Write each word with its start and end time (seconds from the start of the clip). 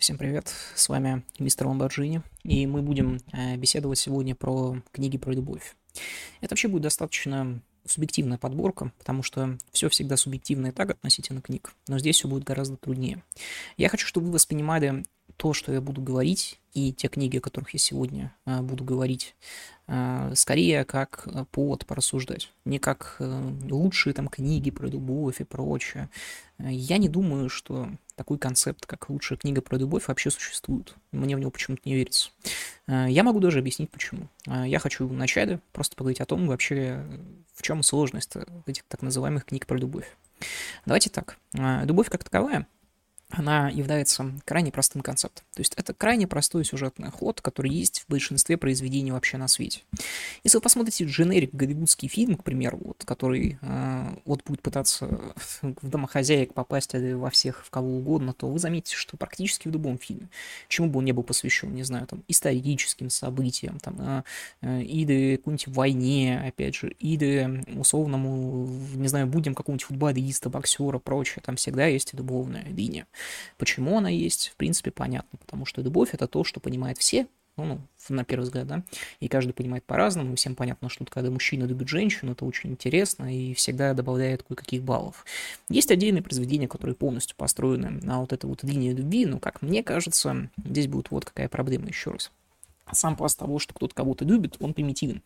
Всем 0.00 0.16
привет, 0.16 0.50
с 0.76 0.88
вами 0.88 1.22
мистер 1.38 1.66
Ламборджини, 1.66 2.22
и 2.42 2.66
мы 2.66 2.80
будем 2.80 3.20
э, 3.34 3.56
беседовать 3.58 3.98
сегодня 3.98 4.34
про 4.34 4.78
книги 4.92 5.18
про 5.18 5.30
любовь. 5.30 5.76
Это 6.40 6.52
вообще 6.52 6.68
будет 6.68 6.84
достаточно 6.84 7.60
субъективная 7.84 8.38
подборка, 8.38 8.92
потому 8.96 9.22
что 9.22 9.58
все 9.72 9.90
всегда 9.90 10.16
субъективно 10.16 10.68
и 10.68 10.70
так 10.70 10.88
относительно 10.88 11.42
книг, 11.42 11.74
но 11.86 11.98
здесь 11.98 12.16
все 12.16 12.28
будет 12.28 12.44
гораздо 12.44 12.78
труднее. 12.78 13.22
Я 13.76 13.90
хочу, 13.90 14.06
чтобы 14.06 14.28
вы 14.28 14.32
воспринимали 14.32 15.04
то, 15.36 15.52
что 15.52 15.70
я 15.70 15.82
буду 15.82 16.00
говорить, 16.00 16.58
и 16.72 16.94
те 16.94 17.08
книги, 17.08 17.36
о 17.36 17.42
которых 17.42 17.74
я 17.74 17.78
сегодня 17.78 18.34
э, 18.46 18.62
буду 18.62 18.84
говорить, 18.84 19.36
э, 19.86 20.32
скорее 20.34 20.86
как 20.86 21.28
повод 21.50 21.84
порассуждать, 21.84 22.50
не 22.64 22.78
как 22.78 23.20
лучшие 23.68 24.14
там 24.14 24.28
книги 24.28 24.70
про 24.70 24.86
любовь 24.86 25.42
и 25.42 25.44
прочее. 25.44 26.08
Я 26.58 26.96
не 26.96 27.10
думаю, 27.10 27.50
что 27.50 27.90
такой 28.20 28.36
концепт, 28.36 28.84
как 28.84 29.08
лучшая 29.08 29.38
книга 29.38 29.62
про 29.62 29.78
любовь, 29.78 30.06
вообще 30.06 30.30
существует. 30.30 30.94
Мне 31.10 31.34
в 31.36 31.38
него 31.40 31.50
почему-то 31.50 31.80
не 31.86 31.94
верится. 31.94 32.28
Э, 32.86 33.06
я 33.08 33.22
могу 33.22 33.40
даже 33.40 33.60
объяснить, 33.60 33.90
почему. 33.90 34.28
Э, 34.46 34.64
я 34.66 34.78
хочу 34.78 35.08
вначале 35.08 35.58
просто 35.72 35.96
поговорить 35.96 36.20
о 36.20 36.26
том, 36.26 36.46
вообще, 36.46 37.02
в 37.54 37.62
чем 37.62 37.82
сложность 37.82 38.34
этих 38.66 38.82
так 38.88 39.00
называемых 39.00 39.46
книг 39.46 39.66
про 39.66 39.78
любовь. 39.78 40.14
Давайте 40.84 41.08
так. 41.08 41.38
Э, 41.54 41.86
любовь 41.86 42.10
как 42.10 42.22
таковая– 42.22 42.66
она 43.30 43.68
является 43.68 44.32
крайне 44.44 44.72
простым 44.72 45.02
концептом. 45.02 45.44
То 45.54 45.60
есть 45.60 45.74
это 45.76 45.94
крайне 45.94 46.26
простой 46.26 46.64
сюжетный 46.64 47.10
ход, 47.10 47.40
который 47.40 47.70
есть 47.70 48.00
в 48.00 48.08
большинстве 48.08 48.56
произведений 48.56 49.12
вообще 49.12 49.36
на 49.36 49.48
свете. 49.48 49.82
Если 50.44 50.58
вы 50.58 50.62
посмотрите 50.62 51.04
дженерик 51.04 51.54
голливудский 51.54 52.08
фильм, 52.08 52.36
к 52.36 52.44
примеру, 52.44 52.80
вот, 52.82 53.04
который 53.04 53.58
э, 53.60 54.16
вот 54.24 54.42
будет 54.44 54.62
пытаться 54.62 55.06
в 55.62 55.88
домохозяек 55.88 56.54
попасть 56.54 56.94
во 56.94 57.30
всех, 57.30 57.64
в 57.64 57.70
кого 57.70 57.98
угодно, 57.98 58.32
то 58.32 58.48
вы 58.48 58.58
заметите, 58.58 58.96
что 58.96 59.16
практически 59.16 59.68
в 59.68 59.70
любом 59.70 59.98
фильме, 59.98 60.28
чему 60.68 60.88
бы 60.88 60.98
он 60.98 61.04
не 61.04 61.12
был 61.12 61.22
посвящен, 61.22 61.74
не 61.74 61.84
знаю, 61.84 62.06
там, 62.06 62.24
историческим 62.28 63.10
событиям, 63.10 63.78
там, 63.78 64.24
э, 64.62 64.82
или 64.82 65.36
какой-нибудь 65.36 65.68
войне, 65.68 66.42
опять 66.46 66.74
же, 66.74 66.90
или 66.98 67.64
условному, 67.76 68.66
не 68.94 69.08
знаю, 69.08 69.26
будем 69.26 69.54
какого-нибудь 69.54 69.84
футболиста, 69.84 70.50
боксера, 70.50 70.98
прочее, 70.98 71.42
там 71.44 71.56
всегда 71.56 71.86
есть 71.86 72.14
любовная 72.14 72.64
линия. 72.64 73.06
Почему 73.58 73.98
она 73.98 74.08
есть, 74.08 74.48
в 74.48 74.56
принципе, 74.56 74.90
понятно, 74.90 75.38
потому 75.38 75.66
что 75.66 75.82
любовь– 75.82 76.10
это 76.12 76.26
то, 76.26 76.44
что 76.44 76.60
понимает 76.60 76.98
все, 76.98 77.26
ну, 77.56 77.80
на 78.08 78.24
первый 78.24 78.44
взгляд, 78.44 78.66
да, 78.66 78.82
и 79.20 79.28
каждый 79.28 79.52
понимает 79.52 79.84
по-разному, 79.84 80.36
всем 80.36 80.54
понятно, 80.54 80.88
что 80.88 81.04
когда 81.04 81.30
мужчина 81.30 81.64
любит 81.64 81.88
женщину, 81.88 82.32
это 82.32 82.44
очень 82.44 82.70
интересно 82.70 83.34
и 83.34 83.54
всегда 83.54 83.92
добавляет 83.94 84.42
кое-каких 84.42 84.82
баллов. 84.82 85.24
Есть 85.68 85.90
отдельные 85.90 86.22
произведения, 86.22 86.68
которые 86.68 86.96
полностью 86.96 87.36
построены 87.36 87.90
на 87.90 88.20
вот 88.20 88.32
этой 88.32 88.46
вот 88.46 88.62
линии 88.62 88.92
любви, 88.92 89.26
но, 89.26 89.38
как 89.38 89.62
мне 89.62 89.82
кажется, 89.82 90.48
здесь 90.64 90.86
будет 90.86 91.10
вот 91.10 91.24
какая 91.24 91.48
проблема 91.48 91.88
еще 91.88 92.10
раз 92.12 92.30
сам 92.92 93.16
факт 93.16 93.38
того, 93.38 93.58
что 93.58 93.74
кто-то 93.74 93.94
кого-то 93.94 94.24
любит, 94.24 94.56
он 94.60 94.74
примитивен. 94.74 95.22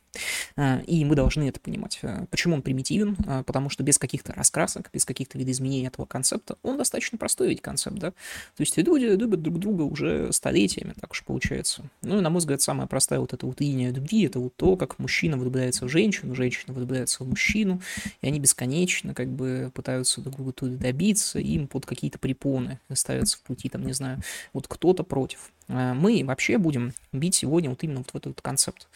А, 0.56 0.80
и 0.86 1.04
мы 1.04 1.14
должны 1.14 1.48
это 1.48 1.60
понимать. 1.60 1.98
А, 2.02 2.26
почему 2.30 2.54
он 2.54 2.62
примитивен? 2.62 3.16
А, 3.26 3.42
потому 3.42 3.70
что 3.70 3.82
без 3.82 3.98
каких-то 3.98 4.32
раскрасок, 4.32 4.90
без 4.92 5.04
каких-то 5.04 5.38
видоизменений 5.38 5.86
этого 5.86 6.06
концепта, 6.06 6.56
он 6.62 6.78
достаточно 6.78 7.18
простой 7.18 7.48
ведь 7.48 7.60
концепт, 7.60 7.96
да? 7.96 8.10
То 8.10 8.60
есть 8.60 8.76
люди 8.76 9.04
любят 9.04 9.42
друг 9.42 9.58
друга 9.58 9.82
уже 9.82 10.32
столетиями, 10.32 10.94
так 11.00 11.12
уж 11.12 11.24
получается. 11.24 11.88
Ну 12.02 12.18
и, 12.18 12.20
на 12.20 12.30
мой 12.30 12.38
взгляд, 12.38 12.60
самая 12.62 12.86
простая 12.86 13.20
вот 13.20 13.32
эта 13.32 13.46
вот 13.46 13.60
линия 13.60 13.90
любви, 13.90 14.26
это 14.26 14.38
вот 14.38 14.54
то, 14.56 14.76
как 14.76 14.98
мужчина 14.98 15.36
влюбляется 15.36 15.86
в 15.86 15.88
женщину, 15.88 16.34
женщина 16.34 16.74
влюбляется 16.74 17.24
в 17.24 17.28
мужчину, 17.28 17.80
и 18.20 18.26
они 18.26 18.40
бесконечно 18.40 19.14
как 19.14 19.28
бы 19.28 19.70
пытаются 19.74 20.20
друг 20.20 20.36
друга 20.36 20.52
туда 20.52 20.76
добиться, 20.76 21.38
им 21.38 21.66
под 21.66 21.86
какие-то 21.86 22.18
препоны 22.18 22.80
ставятся 22.92 23.38
в 23.38 23.42
пути, 23.42 23.68
там, 23.68 23.86
не 23.86 23.92
знаю, 23.92 24.20
вот 24.52 24.68
кто-то 24.68 25.02
против. 25.02 25.52
Мы 25.68 26.22
вообще 26.24 26.58
будем 26.58 26.92
бить 27.12 27.42
его 27.42 27.54
сегодня 27.54 27.70
вот 27.70 27.84
именно 27.84 27.98
вот 27.98 28.10
в 28.10 28.16
этот 28.16 28.40
концепт. 28.40 28.88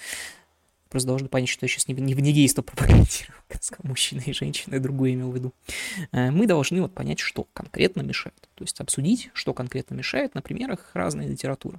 Просто 0.89 1.09
должны 1.09 1.29
понять, 1.29 1.51
что 1.51 1.65
я 1.65 1.69
сейчас 1.69 1.87
не, 1.87 1.95
не 1.95 2.15
в 2.15 2.21
негейство 2.21 2.63
пропагандирую, 2.63 3.37
мужчина 3.83 4.23
и 4.25 4.33
женщина, 4.33 4.77
и 4.77 4.79
другое 4.79 5.13
имел 5.13 5.31
в 5.31 5.35
виду. 5.35 5.53
Э, 6.13 6.31
мы 6.31 6.47
должны 6.47 6.81
вот 6.81 6.95
понять, 6.95 7.21
что 7.21 7.47
конкретно 7.53 8.01
мешает. 8.01 8.49
То 8.55 8.65
есть 8.65 8.81
обсудить, 8.81 9.31
что 9.35 9.53
конкретно 9.53 9.95
мешает 9.95 10.35
на 10.35 10.41
примерах 10.41 10.91
разной 10.95 11.27
литературы. 11.27 11.79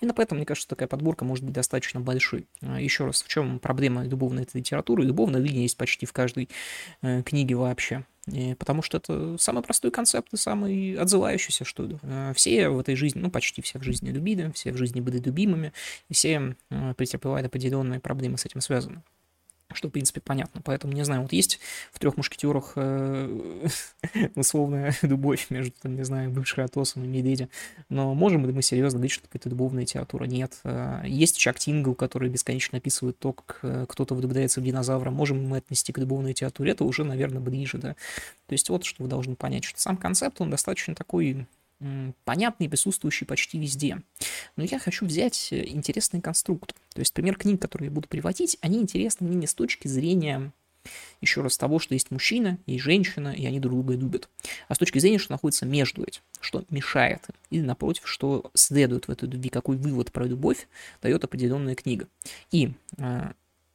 Именно 0.00 0.14
поэтому, 0.14 0.38
мне 0.38 0.46
кажется, 0.46 0.68
такая 0.68 0.86
подборка 0.86 1.24
может 1.24 1.44
быть 1.44 1.54
достаточно 1.54 1.98
большой. 2.00 2.46
Э, 2.60 2.76
Еще 2.78 3.06
раз, 3.06 3.22
в 3.22 3.28
чем 3.28 3.58
проблема 3.58 4.04
любовной 4.04 4.42
этой 4.42 4.58
литературы? 4.58 5.02
Любовная 5.02 5.40
линия 5.40 5.62
есть 5.62 5.78
почти 5.78 6.04
в 6.04 6.12
каждой 6.12 6.50
э, 7.00 7.22
книге 7.22 7.54
вообще. 7.56 8.04
И 8.30 8.54
потому 8.54 8.82
что 8.82 8.98
это 8.98 9.36
самый 9.38 9.62
простой 9.62 9.90
концепт 9.90 10.32
и 10.32 10.36
самый 10.36 10.94
отзывающийся, 10.94 11.64
что 11.64 11.84
ли. 11.84 11.98
Э, 12.02 12.32
все 12.34 12.68
в 12.68 12.78
этой 12.78 12.94
жизни, 12.94 13.20
ну, 13.20 13.30
почти 13.30 13.62
все 13.62 13.78
в 13.78 13.82
жизни 13.82 14.10
любили, 14.10 14.52
все 14.54 14.72
в 14.72 14.76
жизни 14.76 15.00
были 15.00 15.18
любимыми, 15.18 15.72
и 16.08 16.14
все 16.14 16.56
э, 16.70 16.94
претерпевают 16.94 17.46
определенные 17.46 17.98
проблемы 17.98 18.38
с 18.38 18.44
этим 18.44 18.60
связаны 18.60 19.02
что, 19.74 19.88
в 19.88 19.90
принципе, 19.90 20.20
понятно. 20.20 20.60
Поэтому, 20.64 20.92
не 20.92 21.04
знаю, 21.04 21.22
вот 21.22 21.32
есть 21.32 21.60
в 21.92 21.98
трех 21.98 22.16
мушкетерах 22.16 22.72
э, 22.76 23.68
условная 24.34 24.94
любовь 25.02 25.46
между, 25.50 25.72
там, 25.82 25.96
не 25.96 26.04
знаю, 26.04 26.30
бывшим 26.30 26.64
Атосом 26.64 27.04
и 27.04 27.06
Медведем, 27.06 27.48
но 27.88 28.14
можем 28.14 28.46
ли 28.46 28.52
мы 28.52 28.62
серьезно 28.62 28.98
говорить, 28.98 29.12
что 29.12 29.26
какая-то 29.26 29.48
любовная 29.48 29.82
литература? 29.82 30.24
Нет. 30.24 30.60
Э, 30.64 31.02
есть 31.06 31.36
Чак 31.38 31.58
Тингл, 31.58 31.94
который 31.94 32.28
бесконечно 32.28 32.78
описывает 32.78 33.18
то, 33.18 33.32
как 33.32 33.58
э, 33.62 33.86
кто-то 33.88 34.14
влюбляется 34.14 34.60
в 34.60 34.64
динозавра. 34.64 35.10
Можем 35.10 35.46
мы 35.46 35.58
отнести 35.58 35.92
к 35.92 35.98
любовной 35.98 36.30
литературе? 36.30 36.72
Это 36.72 36.84
уже, 36.84 37.04
наверное, 37.04 37.40
ближе, 37.40 37.78
да. 37.78 37.94
То 38.46 38.52
есть 38.52 38.68
вот 38.68 38.84
что 38.84 39.02
вы 39.02 39.08
должны 39.08 39.36
понять, 39.36 39.64
что 39.64 39.80
сам 39.80 39.96
концепт, 39.96 40.40
он 40.40 40.50
достаточно 40.50 40.94
такой 40.94 41.46
понятный, 42.24 42.68
присутствующий 42.68 43.26
почти 43.26 43.58
везде. 43.58 44.02
Но 44.56 44.64
я 44.64 44.78
хочу 44.78 45.06
взять 45.06 45.48
э, 45.52 45.64
интересный 45.66 46.20
конструкт. 46.20 46.74
То 46.94 47.00
есть 47.00 47.12
пример 47.12 47.36
книг, 47.36 47.60
которые 47.60 47.88
я 47.88 47.92
буду 47.92 48.08
приводить, 48.08 48.58
они 48.60 48.78
интересны 48.78 49.26
мне 49.26 49.36
не 49.36 49.46
с 49.46 49.54
точки 49.54 49.88
зрения 49.88 50.52
еще 51.20 51.42
раз 51.42 51.56
того, 51.56 51.78
что 51.78 51.94
есть 51.94 52.10
мужчина 52.10 52.58
и 52.66 52.78
женщина, 52.78 53.28
и 53.28 53.46
они 53.46 53.60
друг 53.60 53.74
друга 53.74 53.94
любят, 53.94 54.28
а 54.68 54.74
с 54.74 54.78
точки 54.78 54.98
зрения, 54.98 55.18
что 55.18 55.32
находится 55.32 55.64
между 55.64 56.02
этим, 56.02 56.22
что 56.40 56.64
мешает 56.70 57.22
им, 57.28 57.34
или 57.50 57.64
напротив, 57.64 58.02
что 58.08 58.50
следует 58.54 59.06
в 59.06 59.10
этой 59.10 59.28
любви, 59.28 59.48
какой 59.48 59.76
вывод 59.76 60.10
про 60.10 60.24
любовь 60.24 60.66
дает 61.00 61.22
определенная 61.24 61.74
книга. 61.74 62.08
И 62.50 62.72
э, 62.98 63.32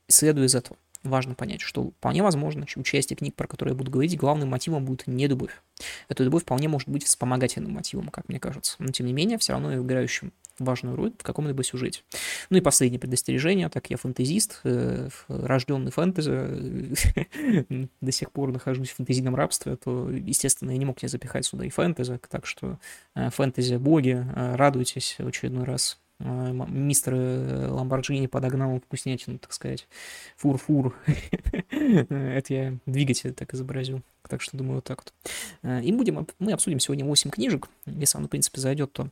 следуя 0.07 0.45
из 0.45 0.56
этого, 0.56 0.78
важно 1.09 1.35
понять, 1.35 1.62
что 1.62 1.91
вполне 1.91 2.23
возможно, 2.23 2.66
участие 2.75 3.18
книг, 3.18 3.35
про 3.35 3.47
которые 3.47 3.73
я 3.73 3.78
буду 3.78 3.91
говорить, 3.91 4.18
главным 4.18 4.50
мотивом 4.50 4.85
будет 4.85 5.07
не 5.07 5.28
любовь. 5.28 5.62
Эта 6.09 6.23
любовь 6.23 6.44
вполне 6.44 6.68
может 6.68 6.90
быть 6.90 7.03
вспомогательным 7.03 7.72
мотивом, 7.72 8.09
как 8.09 8.28
мне 8.29 8.40
кажется. 8.40 8.75
Но, 8.79 8.88
тем 8.88 9.06
не 9.06 9.13
менее, 9.13 9.38
все 9.38 9.53
равно 9.53 9.75
играющим 9.75 10.31
важную 10.59 10.95
роль 10.95 11.13
в 11.18 11.23
каком-либо 11.23 11.63
сюжете. 11.63 12.01
Ну 12.50 12.57
и 12.57 12.62
последнее 12.62 13.00
предостережение, 13.00 13.69
так 13.69 13.90
я 13.90 13.97
фэнтезист, 13.97 14.62
э, 14.63 15.09
рожденный 15.28 15.91
фэнтези, 15.91 16.95
до 18.01 18.12
сих 18.12 18.31
пор 18.31 18.51
нахожусь 18.51 18.89
в 18.89 18.95
фэнтезийном 18.95 19.35
рабстве, 19.35 19.75
то, 19.75 20.09
естественно, 20.09 20.72
я 20.72 20.78
не 20.78 20.85
мог 20.85 21.01
не 21.01 21.09
запихать 21.09 21.45
сюда 21.45 21.66
и 21.66 21.69
фэнтези, 21.69 22.19
так 22.29 22.45
что 22.45 22.79
э, 23.16 23.29
фэнтези 23.29 23.75
боги, 23.75 24.25
э, 24.35 24.56
радуйтесь 24.56 25.18
очередной 25.19 25.66
раз 25.66 26.00
мистер 26.19 27.13
э, 27.16 27.67
Ламборджини 27.69 28.28
подогнал 28.28 28.79
вкуснятину, 28.79 29.38
так 29.38 29.53
сказать, 29.53 29.88
фур-фур. 30.35 30.95
Это 31.69 32.53
я 32.53 32.78
двигатель 32.85 33.33
так 33.33 33.53
изобразил. 33.53 34.01
Так 34.27 34.41
что 34.41 34.57
думаю, 34.57 34.75
вот 34.75 34.83
так 34.83 35.03
вот. 35.03 35.13
Э, 35.63 35.81
и 35.83 35.91
будем, 35.91 36.27
мы 36.39 36.51
обсудим 36.51 36.79
сегодня 36.79 37.06
8 37.06 37.29
книжек. 37.29 37.67
Если 37.85 38.17
он, 38.17 38.25
в 38.25 38.29
принципе, 38.29 38.59
зайдет, 38.59 38.91
то 38.94 39.09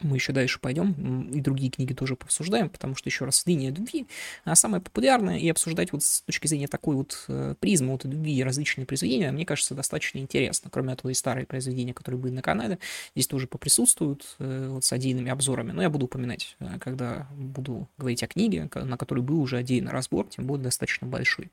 мы 0.00 0.16
еще 0.16 0.32
дальше 0.32 0.58
пойдем 0.60 1.30
и 1.30 1.40
другие 1.40 1.70
книги 1.70 1.92
тоже 1.92 2.14
обсуждаем, 2.14 2.68
потому 2.68 2.94
что, 2.94 3.08
еще 3.08 3.24
раз, 3.24 3.46
линия 3.46 3.70
любви 3.70 4.06
она 4.44 4.54
самая 4.54 4.80
популярная, 4.80 5.38
и 5.38 5.48
обсуждать 5.48 5.92
вот 5.92 6.02
с 6.02 6.22
точки 6.22 6.46
зрения 6.46 6.68
такой 6.68 6.96
вот 6.96 7.24
э, 7.28 7.54
призмы 7.60 7.92
вот 7.92 8.04
любви 8.04 8.42
различные 8.42 8.86
произведения, 8.86 9.30
мне 9.30 9.46
кажется, 9.46 9.74
достаточно 9.74 10.18
интересно. 10.18 10.70
Кроме 10.70 10.94
этого, 10.94 11.10
и 11.10 11.14
старые 11.14 11.46
произведения, 11.46 11.94
которые 11.94 12.20
были 12.20 12.32
на 12.32 12.42
канале, 12.42 12.78
здесь 13.14 13.26
тоже 13.26 13.46
поприсутствуют 13.46 14.36
э, 14.38 14.68
вот 14.70 14.84
с 14.84 14.92
отдельными 14.92 15.30
обзорами, 15.30 15.72
но 15.72 15.82
я 15.82 15.90
буду 15.90 16.06
упоминать, 16.06 16.56
э, 16.58 16.78
когда 16.80 17.26
буду 17.36 17.88
говорить 17.98 18.22
о 18.22 18.26
книге, 18.26 18.68
на 18.74 18.96
которой 18.96 19.20
был 19.20 19.40
уже 19.40 19.56
отдельный 19.56 19.92
разбор, 19.92 20.26
тем 20.28 20.46
более 20.46 20.64
достаточно 20.64 21.06
большой. 21.06 21.50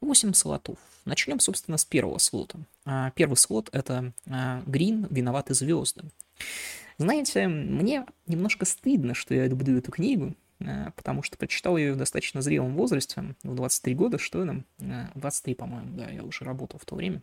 8 0.00 0.34
слотов. 0.34 0.76
Начнем, 1.04 1.40
собственно, 1.40 1.78
с 1.78 1.84
первого 1.84 2.18
слота. 2.18 2.58
А, 2.84 3.10
первый 3.12 3.36
слот— 3.36 3.70
это 3.72 4.12
Грин 4.66 5.06
«Виноваты 5.08 5.54
звезды». 5.54 6.02
Знаете, 6.98 7.46
мне 7.48 8.06
немножко 8.26 8.64
стыдно, 8.64 9.14
что 9.14 9.34
я 9.34 9.46
люблю 9.46 9.78
эту 9.78 9.92
книгу, 9.92 10.34
э, 10.60 10.90
потому 10.96 11.22
что 11.22 11.36
прочитал 11.36 11.76
ее 11.76 11.92
в 11.92 11.96
достаточно 11.96 12.40
зрелом 12.40 12.74
возрасте, 12.74 13.34
в 13.42 13.54
23 13.54 13.94
года, 13.94 14.18
что 14.18 14.44
ли, 14.44 14.64
23, 14.78 15.52
э, 15.52 15.56
по-моему, 15.56 15.96
да, 15.96 16.08
я 16.08 16.22
уже 16.24 16.44
работал 16.44 16.78
в 16.78 16.86
то 16.86 16.94
время. 16.94 17.22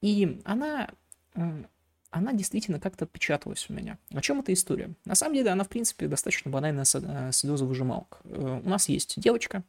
И 0.00 0.40
она 0.44 0.90
э, 1.34 1.64
она 2.12 2.32
действительно 2.34 2.78
как-то 2.78 3.06
отпечаталась 3.06 3.66
у 3.68 3.72
меня. 3.72 3.98
О 4.12 4.20
чем 4.20 4.40
эта 4.40 4.52
история? 4.52 4.90
На 5.04 5.14
самом 5.14 5.34
деле 5.34 5.50
она, 5.50 5.64
в 5.64 5.68
принципе, 5.68 6.06
достаточно 6.06 6.50
банальная 6.50 6.84
э, 6.84 7.30
слезовыжималка. 7.32 8.18
Э, 8.24 8.60
у 8.62 8.68
нас 8.68 8.88
есть 8.88 9.14
девочка, 9.18 9.64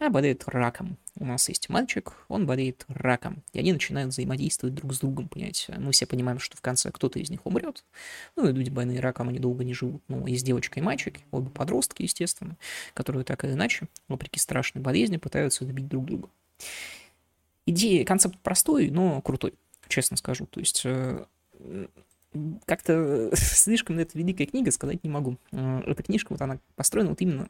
она 0.00 0.10
болеет 0.10 0.42
раком. 0.46 0.98
У 1.16 1.24
нас 1.24 1.48
есть 1.48 1.68
мальчик, 1.68 2.14
он 2.28 2.46
болеет 2.46 2.84
раком. 2.88 3.44
И 3.52 3.60
они 3.60 3.72
начинают 3.72 4.12
взаимодействовать 4.12 4.74
друг 4.74 4.92
с 4.92 4.98
другом, 4.98 5.28
понимаете. 5.28 5.72
Мы 5.78 5.92
все 5.92 6.04
понимаем, 6.04 6.40
что 6.40 6.56
в 6.56 6.60
конце 6.60 6.90
кто-то 6.90 7.20
из 7.20 7.30
них 7.30 7.46
умрет. 7.46 7.84
Ну, 8.34 8.48
и 8.48 8.52
люди 8.52 8.70
больные 8.70 8.98
раком, 8.98 9.28
они 9.28 9.38
долго 9.38 9.62
не 9.62 9.72
живут. 9.72 10.02
Ну, 10.08 10.26
есть 10.26 10.44
девочка 10.44 10.80
и 10.80 10.82
мальчик, 10.82 11.20
оба 11.30 11.48
подростки, 11.48 12.02
естественно, 12.02 12.56
которые 12.92 13.24
так 13.24 13.44
или 13.44 13.52
иначе, 13.52 13.86
вопреки 14.08 14.40
страшной 14.40 14.82
болезни, 14.82 15.16
пытаются 15.16 15.64
добить 15.64 15.86
друг 15.86 16.06
друга. 16.06 16.28
Идея, 17.66 18.04
концепт 18.04 18.36
простой, 18.40 18.90
но 18.90 19.22
крутой, 19.22 19.54
честно 19.88 20.16
скажу. 20.16 20.46
То 20.46 20.60
есть 20.60 20.82
э, 20.84 21.24
как-то 22.66 23.30
слишком 23.34 23.98
это 23.98 24.18
великая 24.18 24.46
книга 24.46 24.70
сказать 24.70 25.02
не 25.04 25.10
могу. 25.10 25.36
Э, 25.52 25.82
эта 25.86 26.02
книжка, 26.02 26.32
вот 26.32 26.42
она 26.42 26.58
построена 26.76 27.10
вот 27.10 27.20
именно 27.20 27.48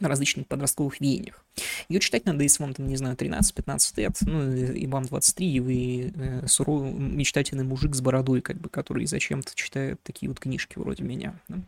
на 0.00 0.08
различных 0.08 0.46
подростковых 0.46 1.00
веяниях. 1.00 1.44
Ее 1.88 2.00
читать 2.00 2.26
надо, 2.26 2.42
если 2.42 2.62
вам, 2.62 2.74
там, 2.74 2.88
не 2.88 2.96
знаю, 2.96 3.16
13-15 3.16 3.92
лет, 3.96 4.18
ну, 4.22 4.52
и 4.52 4.86
вам 4.86 5.04
23, 5.04 5.52
и 5.52 5.60
вы 5.60 6.12
э, 6.14 6.46
суровый, 6.46 6.92
мечтательный 6.92 7.64
мужик 7.64 7.94
с 7.94 8.00
бородой, 8.00 8.40
как 8.40 8.56
бы, 8.58 8.68
который 8.68 9.06
зачем-то 9.06 9.54
читает 9.54 10.00
такие 10.02 10.28
вот 10.28 10.40
книжки 10.40 10.78
вроде 10.78 11.04
меня. 11.04 11.38
Да? 11.48 11.58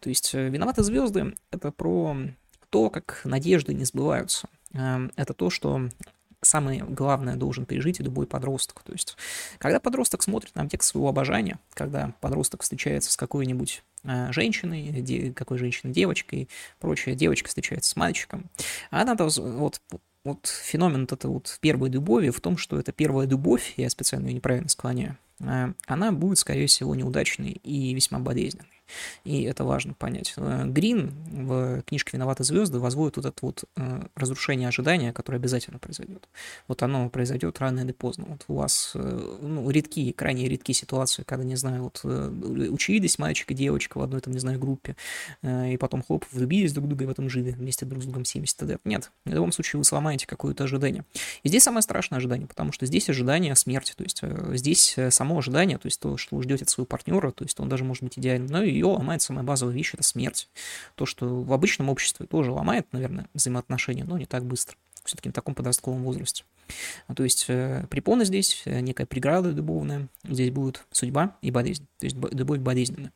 То 0.00 0.08
есть 0.08 0.34
э, 0.34 0.48
«Виноваты 0.48 0.82
звезды»— 0.82 1.34
это 1.50 1.72
про 1.72 2.16
то, 2.70 2.90
как 2.90 3.20
надежды 3.24 3.74
не 3.74 3.84
сбываются. 3.84 4.48
Э, 4.72 5.08
это 5.16 5.34
то, 5.34 5.50
что 5.50 5.88
самое 6.54 6.84
главное 6.84 7.34
должен 7.34 7.66
пережить 7.66 7.98
любой 7.98 8.28
подросток. 8.28 8.82
То 8.84 8.92
есть, 8.92 9.16
когда 9.58 9.80
подросток 9.80 10.22
смотрит 10.22 10.54
на 10.54 10.62
объект 10.62 10.84
своего 10.84 11.08
обожания, 11.08 11.58
когда 11.74 12.12
подросток 12.20 12.62
встречается 12.62 13.10
с 13.10 13.16
какой-нибудь 13.16 13.82
э, 14.04 14.30
женщиной, 14.30 15.02
де, 15.02 15.32
какой 15.32 15.58
женщиной, 15.58 15.92
девочкой, 15.92 16.48
прочая 16.78 17.16
девочка 17.16 17.48
встречается 17.48 17.90
с 17.90 17.96
мальчиком, 17.96 18.44
она 18.90 19.16
вот 19.16 19.80
вот 20.24 20.46
феномен 20.46 21.02
вот 21.02 21.12
это 21.12 21.28
вот 21.28 21.58
первой 21.60 21.90
любови 21.90 22.30
в 22.30 22.40
том, 22.40 22.56
что 22.56 22.78
это 22.78 22.92
первая 22.92 23.26
любовь, 23.26 23.74
я 23.76 23.90
специально 23.90 24.28
ее 24.28 24.34
неправильно 24.34 24.68
склоняю, 24.68 25.18
э, 25.40 25.72
она 25.86 26.12
будет, 26.12 26.38
скорее 26.38 26.68
всего, 26.68 26.94
неудачной 26.94 27.60
и 27.64 27.92
весьма 27.94 28.20
болезненной. 28.20 28.73
И 29.24 29.42
это 29.42 29.64
важно 29.64 29.94
понять. 29.94 30.34
Э, 30.36 30.64
Грин 30.66 31.12
в 31.30 31.82
книжке 31.82 32.10
«Виноваты 32.14 32.44
звезды» 32.44 32.78
возводит 32.78 33.16
вот 33.16 33.26
это 33.26 33.38
вот 33.40 33.64
э, 33.76 34.06
разрушение 34.14 34.68
ожидания, 34.68 35.12
которое 35.12 35.38
обязательно 35.38 35.78
произойдет. 35.78 36.28
Вот 36.68 36.82
оно 36.82 37.08
произойдет 37.08 37.58
рано 37.58 37.80
или 37.80 37.92
поздно. 37.92 38.26
Вот 38.28 38.44
у 38.48 38.54
вас 38.54 38.92
э, 38.94 39.38
ну, 39.40 39.68
редкие, 39.70 40.12
крайне 40.12 40.48
редкие 40.48 40.74
ситуации, 40.74 41.22
когда, 41.22 41.44
не 41.44 41.56
знаю, 41.56 41.84
вот 41.84 42.04
учились 42.04 43.18
мальчик 43.18 43.50
и 43.50 43.54
девочка 43.54 43.98
в 43.98 44.02
одной, 44.02 44.20
там, 44.20 44.32
не 44.32 44.38
знаю, 44.38 44.58
группе, 44.58 44.96
и 45.42 45.76
потом, 45.78 46.02
хлоп, 46.02 46.24
влюбились 46.32 46.72
друг 46.72 46.88
друга 46.88 47.04
и 47.04 47.06
в 47.06 47.10
этом 47.10 47.28
жили 47.28 47.50
вместе 47.50 47.86
друг 47.86 48.02
с 48.02 48.06
другом 48.06 48.24
70 48.24 48.62
лет. 48.62 48.80
Нет, 48.84 49.10
в 49.24 49.32
любом 49.32 49.52
случае 49.52 49.78
вы 49.78 49.84
сломаете 49.84 50.26
какое-то 50.26 50.64
ожидание. 50.64 51.04
И 51.42 51.48
здесь 51.48 51.62
самое 51.62 51.82
страшное 51.82 52.18
ожидание, 52.18 52.46
потому 52.46 52.72
что 52.72 52.86
здесь 52.86 53.08
ожидание 53.08 53.54
смерти, 53.54 53.94
то 53.96 54.04
есть 54.04 54.22
здесь 54.58 54.96
само 55.10 55.38
ожидание, 55.38 55.78
то 55.78 55.86
есть 55.86 56.00
то, 56.00 56.16
что 56.16 56.36
вы 56.36 56.42
ждете 56.42 56.64
от 56.64 56.70
своего 56.70 56.86
партнера, 56.86 57.30
то 57.30 57.44
есть 57.44 57.58
он 57.60 57.68
даже 57.68 57.84
может 57.84 58.02
быть 58.02 58.18
идеальным, 58.18 58.48
но 58.48 58.62
ее 58.74 58.86
ломает 58.86 59.22
самая 59.22 59.44
базовая 59.44 59.74
вещь– 59.74 59.92
это 59.94 60.02
смерть. 60.02 60.48
То, 60.94 61.06
что 61.06 61.42
в 61.42 61.52
обычном 61.52 61.88
обществе 61.88 62.26
тоже 62.26 62.52
ломает, 62.52 62.86
наверное, 62.92 63.28
взаимоотношения, 63.34 64.04
но 64.04 64.18
не 64.18 64.26
так 64.26 64.44
быстро. 64.44 64.76
Все-таки 65.04 65.28
в 65.28 65.32
таком 65.32 65.54
подростковом 65.54 66.02
возрасте. 66.02 66.44
То 67.14 67.24
есть 67.24 67.44
э, 67.48 67.86
препона 67.90 68.24
здесь, 68.24 68.62
э, 68.64 68.80
некая 68.80 69.06
преграда 69.06 69.50
любовная, 69.50 70.08
здесь 70.24 70.50
будет 70.50 70.84
судьба 70.90 71.36
и 71.42 71.50
болезнь. 71.50 71.86
То 71.98 72.06
есть 72.06 72.16
любовь 72.32 72.60
болезненная 72.60 73.12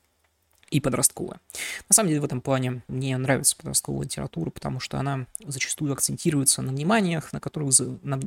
и 0.70 0.80
подростковая. 0.80 1.40
На 1.88 1.94
самом 1.94 2.08
деле 2.08 2.20
в 2.20 2.24
этом 2.24 2.40
плане 2.40 2.82
мне 2.88 3.16
нравится 3.16 3.56
подростковая 3.56 4.04
литература, 4.04 4.50
потому 4.50 4.80
что 4.80 4.98
она 4.98 5.26
зачастую 5.44 5.92
акцентируется 5.92 6.60
на 6.62 6.72
вниманиях, 6.72 7.32
на 7.32 7.40
которых 7.40 7.72
на, 8.02 8.20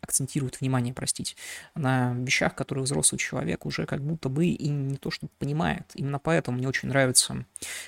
акцентирует 0.00 0.60
внимание, 0.60 0.94
простите, 0.94 1.34
на 1.74 2.14
вещах, 2.14 2.54
которые 2.54 2.84
взрослый 2.84 3.18
человек 3.18 3.66
уже 3.66 3.86
как 3.86 4.02
будто 4.02 4.28
бы 4.28 4.46
и 4.46 4.68
не 4.68 4.96
то 4.96 5.10
что 5.10 5.28
понимает. 5.38 5.90
Именно 5.94 6.18
поэтому 6.18 6.58
мне 6.58 6.68
очень 6.68 6.88
нравится 6.88 7.44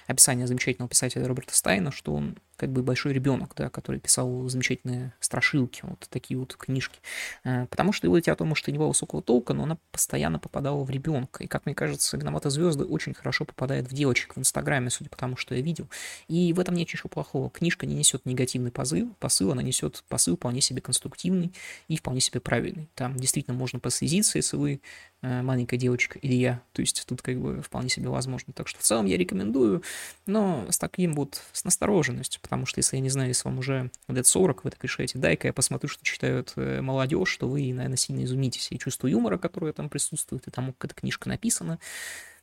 описание 0.07 0.47
замечательного 0.47 0.89
писателя 0.89 1.27
Роберта 1.27 1.55
Стайна, 1.55 1.93
что 1.93 2.15
он 2.15 2.37
как 2.61 2.71
бы 2.71 2.83
большой 2.83 3.15
ребенок, 3.15 3.55
да, 3.57 3.71
который 3.71 4.01
писал 4.01 4.47
замечательные 4.51 5.15
страшилки, 5.19 5.81
вот 5.83 6.07
такие 6.11 6.39
вот 6.39 6.55
книжки. 6.57 7.01
Э, 7.43 7.65
потому 7.69 7.91
что 7.95 8.07
его 8.07 8.19
литература, 8.19 8.47
может, 8.47 8.69
и 8.69 8.73
не 8.73 8.77
была 8.77 8.89
высокого 8.89 9.23
толка, 9.23 9.55
но 9.55 9.63
она 9.63 9.79
постоянно 9.91 10.39
попадала 10.39 10.85
в 10.85 10.91
ребенка. 10.91 11.43
И, 11.43 11.47
как 11.47 11.65
мне 11.65 11.75
кажется, 11.75 12.19
«Виноваты 12.19 12.51
звезды» 12.51 12.85
очень 12.85 13.15
хорошо 13.15 13.47
попадает 13.47 13.91
в 13.91 13.95
девочек 13.95 14.37
в 14.37 14.39
Инстаграме, 14.39 14.91
судя 14.91 15.09
по 15.09 15.17
тому, 15.17 15.39
что 15.39 15.55
я 15.55 15.63
видел. 15.63 15.89
И 16.29 16.53
в 16.53 16.61
этом 16.61 16.75
нет 16.75 16.87
ничего 16.87 17.09
плохого. 17.09 17.49
Книжка 17.49 17.87
не 17.87 17.95
несет 17.95 18.27
негативный 18.27 18.71
посыл, 18.71 19.15
посыл, 19.21 19.53
она 19.53 19.63
несет 19.63 20.05
посыл 20.11 20.37
вполне 20.37 20.61
себе 20.61 20.83
конструктивный 20.83 21.55
и 21.89 21.97
вполне 21.97 22.21
себе 22.21 22.41
правильный. 22.41 22.91
Там 22.95 23.17
действительно 23.17 23.57
можно 23.57 23.79
послезиться, 23.81 24.37
если 24.37 24.59
вы 24.59 24.83
маленькая 25.23 25.77
девочка 25.77 26.19
или 26.19 26.35
я. 26.35 26.63
То 26.73 26.81
есть 26.81 27.05
тут 27.07 27.23
как 27.23 27.39
бы 27.39 27.61
вполне 27.63 27.89
себе 27.89 28.09
возможно. 28.09 28.53
Так 28.53 28.69
что 28.69 28.79
в 28.81 28.83
целом 28.83 29.07
я 29.07 29.17
рекомендую, 29.17 29.83
но 30.27 30.67
с 30.71 30.79
таким 30.79 31.15
вот, 31.15 31.43
с 31.53 31.65
настороженностью, 31.65 32.41
потому 32.41 32.67
что 32.67 32.79
если 32.79 32.97
я 32.97 33.03
не 33.03 33.11
знаю, 33.11 33.29
если 33.29 33.49
вам 33.49 33.59
уже 33.59 33.91
лет 34.09 34.27
40, 34.27 34.65
вы 34.65 34.71
так 34.71 34.83
решаете, 34.83 35.19
дай-ка 35.19 35.49
я 35.49 35.53
посмотрю, 35.53 35.89
что 35.89 36.03
читают 36.05 36.53
э, 36.57 36.81
молодежь, 36.81 37.29
что 37.29 37.49
вы, 37.49 37.73
наверное, 37.73 37.97
сильно 37.97 38.25
изумитесь. 38.25 38.69
И 38.71 38.79
чувство 38.79 39.07
юмора, 39.07 39.39
которое 39.39 39.73
там 39.73 39.89
присутствует, 39.89 40.47
и 40.47 40.51
тому, 40.51 40.73
как 40.73 40.91
эта 40.91 41.01
книжка 41.01 41.29
написана. 41.29 41.79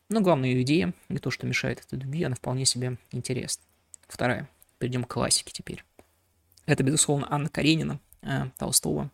Но 0.09 0.21
главная 0.21 0.49
ее 0.49 0.61
идея, 0.61 0.93
и 1.09 1.17
то, 1.17 1.31
что 1.31 1.45
мешает 1.45 1.83
этой 1.85 1.99
любви, 1.99 2.23
она 2.23 2.35
вполне 2.35 2.65
себе 2.65 2.97
интересна. 3.11 3.63
Вторая. 4.07 4.49
Перейдем 4.79 5.03
к 5.03 5.13
классике 5.13 5.51
теперь. 5.53 5.83
Это, 6.65 6.83
безусловно, 6.83 7.27
Анна 7.29 7.49
Каренина, 7.49 7.93
э, 7.93 8.06
Толстого. 8.57 9.09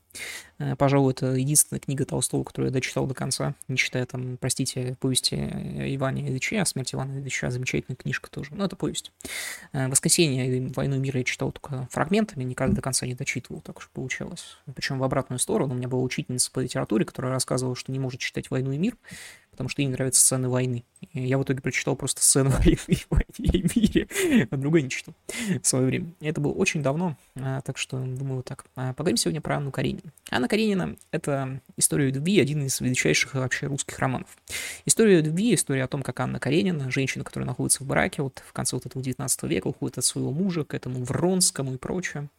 Э, 0.60 0.76
пожалуй, 0.76 1.14
это 1.14 1.28
единственная 1.28 1.80
книга 1.80 2.06
Толстого, 2.06 2.44
которую 2.44 2.70
я 2.70 2.74
дочитал 2.74 3.08
до 3.08 3.14
конца, 3.14 3.56
не 3.68 3.78
считая 3.78 4.06
там, 4.06 4.38
простите, 4.38 4.96
повести 5.00 5.36
Ивана 5.36 6.20
Ильича, 6.20 6.62
о 6.62 6.66
смерти 6.66 6.96
Ивана 6.96 7.20
Ильича, 7.20 7.50
замечательная 7.50 7.98
книжка 7.98 8.30
тоже, 8.30 8.50
но 8.54 8.66
это 8.66 8.76
повесть. 8.76 9.12
Э, 9.72 9.88
«Воскресенье» 9.88 10.70
«Войну 10.76 10.98
и 10.98 11.00
мир» 11.00 11.18
я 11.18 11.24
читал 11.24 11.52
только 11.52 11.88
фрагментами, 11.92 12.44
никогда 12.44 12.76
до 12.76 12.82
конца 12.82 13.06
не 13.06 13.16
дочитывал, 13.16 13.62
так 13.62 13.80
уж 13.80 13.90
получалось. 13.90 14.58
Причем 14.74 15.00
в 15.00 15.04
обратную 15.04 15.40
сторону, 15.40 15.74
у 15.74 15.78
меня 15.78 15.88
была 15.88 16.02
учительница 16.02 16.52
по 16.52 16.60
литературе, 16.60 17.06
которая 17.06 17.32
рассказывала, 17.32 17.76
что 17.76 17.92
не 17.92 18.00
может 18.00 18.20
читать 18.20 18.50
«Войну 18.50 18.72
и 18.72 18.78
мир», 18.78 18.96
потому 19.54 19.70
что 19.70 19.82
ей 19.82 19.88
нравятся 19.88 20.20
сцены 20.20 20.50
войны. 20.50 20.84
Я 21.14 21.38
в 21.38 21.44
итоге 21.44 21.62
прочитал 21.62 21.96
просто 21.96 22.22
сцену 22.22 22.50
войны, 22.60 22.78
и 23.38 23.64
мире, 23.76 24.08
а 24.50 24.58
другой 24.58 24.82
не 24.82 24.90
читал 24.90 25.14
в 25.62 25.66
свое 25.66 25.86
время. 25.86 26.14
Это 26.20 26.42
было 26.42 26.52
очень 26.52 26.82
давно, 26.82 27.16
а, 27.36 27.62
так 27.62 27.78
что 27.78 27.98
думаю 27.98 28.38
вот 28.38 28.46
так. 28.46 28.66
А, 28.76 28.94
поговорим 28.94 29.18
сегодня 29.18 29.42
про 29.42 29.58
Анну 29.58 29.72
Каренину. 29.72 30.12
Анна 30.30 30.48
Каренина— 30.48 30.96
это 31.12 31.62
история 31.78 32.10
любви, 32.10 32.40
один 32.40 32.66
из 32.66 32.82
величайших 32.82 33.36
вообще 33.36 33.68
русских 33.68 33.98
романов. 34.00 34.30
История 34.86 35.22
любви, 35.22 35.54
история 35.54 35.84
о 35.84 35.88
том, 35.88 36.02
как 36.02 36.20
Анна 36.20 36.40
Каренина, 36.40 36.92
женщина, 36.92 37.24
которая 37.24 37.48
находится 37.48 37.84
в 37.84 37.88
браке, 37.88 38.24
вот 38.24 38.44
в 38.46 38.54
конце 38.54 38.76
вот 38.76 38.86
этого 38.86 39.04
19 39.04 39.44
века, 39.44 39.68
уходит 39.68 40.00
от 40.00 40.06
своего 40.06 40.32
мужа 40.32 40.64
к 40.64 40.74
этому 40.74 41.04
Вронскому 41.04 41.76
и 41.76 41.78
прочее. 41.78 42.30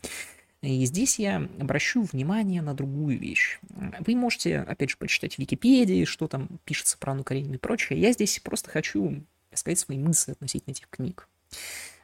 И 0.65 0.85
здесь 0.87 1.19
я 1.19 1.49
обращу 1.61 2.03
внимание 2.03 2.63
на 2.63 2.73
другую 2.75 3.19
вещь. 3.19 3.59
Вы 4.01 4.17
можете, 4.17 4.61
опять 4.61 4.91
же, 4.91 4.97
почитать 4.97 5.35
в 5.35 5.39
Википедии, 5.39 6.05
что 6.05 6.27
там 6.27 6.49
пишется 6.65 6.97
про 6.97 7.13
Анну 7.13 7.23
Каренину 7.23 7.55
и 7.55 7.59
прочее. 7.59 8.01
Я 8.01 8.13
здесь 8.13 8.41
просто 8.41 8.71
хочу 8.71 9.23
сказать 9.53 9.79
свои 9.79 9.99
мысли 9.99 10.33
относительно 10.33 10.73
этих 10.73 10.89
книг. 10.89 11.29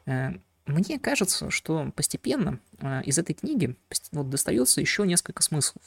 Э, 0.04 0.32
мне 0.66 0.98
кажется, 0.98 1.50
что 1.50 1.90
постепенно 1.96 2.60
э, 2.80 3.02
из 3.04 3.18
этой 3.18 3.32
книги 3.32 3.76
вот, 4.12 4.28
достается 4.28 4.80
еще 4.82 5.06
несколько 5.06 5.42
смыслов. 5.42 5.82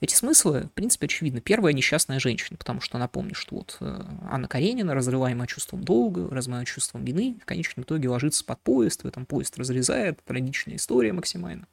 Эти 0.00 0.14
смыслы, 0.14 0.62
в 0.62 0.72
принципе, 0.72 1.06
очевидны. 1.06 1.40
Первая– 1.40 1.72
несчастная 1.74 2.18
женщина, 2.18 2.56
потому 2.56 2.80
что, 2.80 2.96
напомню, 2.98 3.34
что 3.34 3.56
вот 3.56 3.76
э, 3.80 4.04
Анна 4.30 4.48
Каренина, 4.48 4.94
разрываемая 4.94 5.46
чувством 5.46 5.84
долга, 5.84 6.28
разрываемая 6.30 6.66
чувством 6.66 7.04
вины, 7.04 7.38
в 7.42 7.44
конечном 7.44 7.84
итоге 7.84 8.08
ложится 8.08 8.44
под 8.44 8.60
поезд, 8.62 9.02
в 9.02 9.06
этом 9.06 9.26
поезд 9.26 9.58
разрезает, 9.58 10.24
трагичная 10.24 10.76
история 10.76 11.12
максимально. 11.12 11.66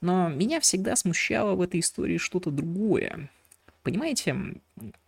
Но 0.00 0.28
меня 0.28 0.60
всегда 0.60 0.96
смущало 0.96 1.54
в 1.54 1.60
этой 1.60 1.80
истории 1.80 2.18
что-то 2.18 2.50
другое. 2.50 3.30
Понимаете, 3.82 4.36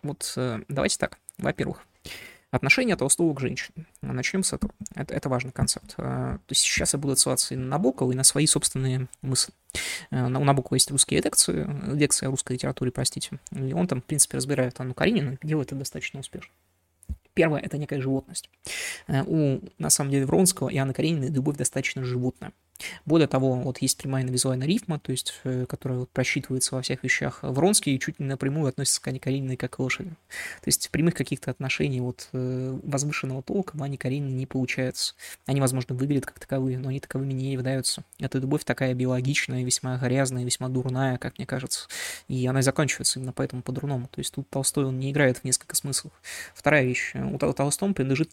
вот 0.03 0.33
э, 0.37 0.61
давайте 0.69 0.99
так. 0.99 1.19
Во-первых, 1.39 1.85
Отношение 2.51 2.97
Толстого 2.97 3.33
к 3.33 3.41
женщине. 3.41 3.87
Начнем 4.03 4.43
с 4.43 4.53
этого. 4.53 4.73
Это, 4.97 5.15
это 5.15 5.29
важный 5.29 5.53
концепт. 5.53 5.95
Э, 5.99 6.39
то 6.45 6.51
есть 6.51 6.63
сейчас 6.63 6.95
я 6.95 6.99
буду 6.99 7.13
отсылаться 7.13 7.55
и 7.55 7.57
на 7.57 7.67
Набокова, 7.67 8.11
и 8.11 8.17
на 8.17 8.25
свои 8.25 8.47
собственные 8.47 9.07
мысли. 9.23 9.55
Э, 10.11 10.25
у 10.25 10.29
Набокова 10.29 10.75
есть 10.75 10.91
русские 10.91 11.21
лекции, 11.21 11.65
лекции 11.95 12.27
о 12.27 12.31
русской 12.31 12.55
литературе, 12.55 12.91
простите. 12.91 13.39
И 13.53 13.73
он 13.73 13.87
там, 13.87 14.03
в 14.03 14.05
принципе, 14.05 14.37
разбирает 14.37 14.81
Анну 14.81 14.95
Каренину, 14.95 15.39
делает 15.43 15.69
это 15.69 15.77
достаточно 15.77 16.19
успешно. 16.19 16.53
Первое– 17.35 17.61
это 17.63 17.79
некая 17.79 18.01
животность. 18.01 18.51
У, 19.07 19.61
на 19.79 19.89
самом 19.89 20.11
деле, 20.11 20.27
Вронского 20.27 20.69
и 20.69 20.77
Анны 20.77 20.93
Карениной 20.93 21.29
любовь 21.29 21.57
достаточно 21.57 22.03
животная. 22.03 22.53
Более 23.05 23.29
того, 23.29 23.55
вот 23.55 23.79
есть 23.79 23.97
прямая 23.97 24.25
визуальная 24.25 24.67
рифма, 24.67 24.99
то 24.99 25.13
есть, 25.13 25.41
э, 25.45 25.67
которая 25.69 26.01
вот 26.01 26.11
просчитывается 26.11 26.75
во 26.75 26.83
всех 26.83 27.03
вещах. 27.03 27.41
Вронский 27.43 27.99
чуть 27.99 28.19
не 28.21 28.27
напрямую 28.27 28.69
относится 28.69 29.01
к 29.01 29.09
Ане 29.09 29.21
Карениной 29.21 29.57
как 29.57 29.71
к 29.71 29.79
лошади. 29.79 30.11
То 30.11 30.67
есть 30.67 30.91
прямых 30.91 31.15
каких-то 31.15 31.51
отношений 31.51 32.01
вот 32.01 32.29
э, 32.33 32.79
возвышенного 32.83 33.43
толка 33.43 33.77
в 33.77 33.83
Ане 33.83 33.99
Карениной 33.99 34.33
не 34.33 34.47
получается. 34.47 35.15
Они, 35.47 35.61
возможно, 35.61 35.95
выглядят 35.95 36.27
как 36.27 36.39
таковые, 36.39 36.79
но 36.79 36.89
они 36.89 37.01
таковыми 37.01 37.33
не 37.33 37.53
являются. 37.53 38.05
Эта 38.19 38.39
любовь 38.39 38.65
такая 38.65 38.95
биологичная, 38.95 39.65
весьма 39.65 39.97
грязная, 39.99 40.45
весьма 40.45 40.69
дурная, 40.69 41.19
как 41.19 41.39
мне 41.39 41.47
кажется. 41.47 41.89
И 42.29 42.47
она 42.47 42.61
и 42.61 42.63
заканчивается 42.63 43.19
именно 43.19 43.33
поэтому 43.33 43.63
по-дурному. 43.63 44.09
То 44.09 44.21
есть 44.21 44.35
тут 44.35 44.49
Толстой, 44.51 44.85
он 44.85 44.99
не 44.99 45.11
играет 45.11 45.39
в 45.39 45.45
несколько 45.45 45.77
смыслов. 45.77 46.13
Вторая 46.55 46.85
вещь. 46.85 47.15
У 47.15 47.39
Толстому 47.39 47.95
принадлежит 47.95 48.33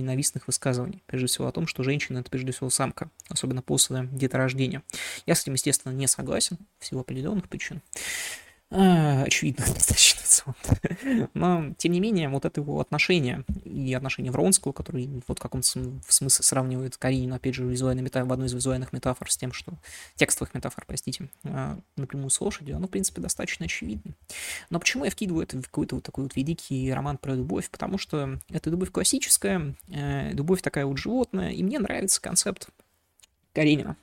ненавистных 0.00 0.46
высказываний. 0.46 1.02
Прежде 1.06 1.26
всего 1.26 1.46
о 1.46 1.52
том, 1.52 1.66
что 1.66 1.82
женщина— 1.82 2.18
это 2.20 2.30
прежде 2.30 2.52
всего 2.52 2.70
самка, 2.70 3.10
особенно 3.28 3.49
после 3.60 4.08
деторождения. 4.12 4.82
Я 5.26 5.34
с 5.34 5.42
этим, 5.42 5.54
естественно, 5.54 5.92
не 5.92 6.06
согласен, 6.06 6.58
в 6.78 6.86
силу 6.86 7.00
определенных 7.00 7.48
причин. 7.48 7.82
А, 8.72 9.24
очевидно, 9.24 9.64
достаточно. 9.74 10.20
Но, 11.34 11.74
тем 11.76 11.92
не 11.92 12.00
менее, 12.00 12.28
вот 12.28 12.44
это 12.44 12.60
его 12.60 12.80
отношение 12.80 13.44
и 13.64 13.92
отношение 13.94 14.30
Вронского, 14.30 14.72
который 14.72 15.08
вот 15.26 15.38
в 15.38 15.42
каком-то 15.42 15.66
смысле 15.66 16.44
сравнивает 16.44 16.96
Каренину, 16.96 17.34
опять 17.34 17.54
же, 17.54 17.64
визуальной 17.64 18.02
метафор, 18.02 18.28
в 18.28 18.32
одной 18.32 18.46
из 18.46 18.52
визуальных 18.52 18.92
метафор 18.92 19.30
с 19.30 19.36
тем, 19.36 19.52
что 19.52 19.72
текстовых 20.14 20.54
метафор, 20.54 20.84
простите, 20.86 21.28
а, 21.44 21.78
напрямую 21.96 22.30
с 22.30 22.40
лошадью, 22.40 22.76
оно, 22.76 22.86
в 22.86 22.90
принципе, 22.90 23.20
достаточно 23.20 23.66
очевидно. 23.66 24.12
Но 24.70 24.78
почему 24.78 25.04
я 25.04 25.10
вкидываю 25.10 25.42
это 25.42 25.58
в 25.58 25.62
какой-то 25.62 25.96
вот 25.96 26.04
такой 26.04 26.24
вот 26.24 26.36
великий 26.36 26.92
роман 26.92 27.18
про 27.18 27.34
любовь? 27.34 27.68
Потому 27.70 27.98
что 27.98 28.38
это 28.50 28.70
любовь 28.70 28.92
классическая, 28.92 29.74
э, 29.88 30.32
любовь 30.32 30.62
такая 30.62 30.86
вот 30.86 30.96
животная, 30.96 31.50
и 31.50 31.62
мне 31.64 31.80
нравится 31.80 32.20
концепт 32.20 32.68
Каренина. 33.52 33.96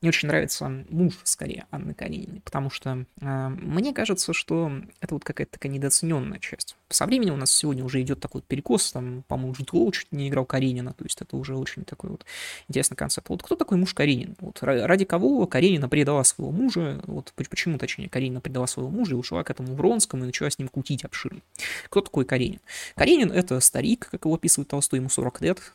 Мне 0.00 0.08
очень 0.08 0.28
нравится 0.28 0.84
муж, 0.88 1.14
скорее, 1.24 1.66
Анны 1.70 1.94
Карениной, 1.94 2.40
потому 2.40 2.70
что 2.70 3.04
э, 3.20 3.48
мне 3.48 3.92
кажется, 3.92 4.32
что 4.32 4.72
это 5.00 5.14
вот 5.14 5.24
какая-то 5.24 5.52
такая 5.52 5.70
недооцененная 5.70 6.38
часть. 6.40 6.76
Со 6.88 7.06
временем 7.06 7.34
у 7.34 7.36
нас 7.36 7.50
сегодня 7.50 7.84
уже 7.84 8.02
идет 8.02 8.20
такой 8.20 8.42
перекос, 8.42 8.92
там, 8.92 9.22
по-моему, 9.28 9.54
Житлоу 9.54 9.90
чуть 9.92 10.10
не 10.10 10.28
играл 10.28 10.44
Каренина, 10.44 10.94
то 10.94 11.04
есть 11.04 11.20
это 11.20 11.36
уже 11.36 11.56
очень 11.56 11.84
такой 11.84 12.10
вот 12.10 12.24
интересный 12.68 12.96
концепт. 12.96 13.28
Вот 13.28 13.42
кто 13.42 13.54
такой 13.54 13.78
муж 13.78 13.94
Каренин? 13.94 14.36
Вот 14.40 14.58
ради 14.62 15.04
кого 15.04 15.46
Каренина 15.46 15.88
предала 15.88 16.24
своего 16.24 16.50
мужа, 16.50 17.00
вот 17.06 17.32
почему, 17.36 17.78
точнее, 17.78 18.08
Каренина 18.08 18.40
предала 18.40 18.66
своего 18.66 18.90
мужа 18.90 19.12
и 19.12 19.18
ушла 19.18 19.44
к 19.44 19.50
этому 19.50 19.74
Вронскому 19.74 20.24
и 20.24 20.26
начала 20.26 20.50
с 20.50 20.58
ним 20.58 20.68
кутить 20.68 21.04
обширно. 21.04 21.40
Кто 21.86 22.00
такой 22.00 22.24
Каренин? 22.24 22.60
Каренин— 22.96 23.30
это 23.32 23.60
старик, 23.60 24.08
как 24.10 24.24
его 24.24 24.34
описывает 24.34 24.68
Толстой, 24.68 24.98
ему 24.98 25.08
40 25.08 25.40
лет, 25.42 25.72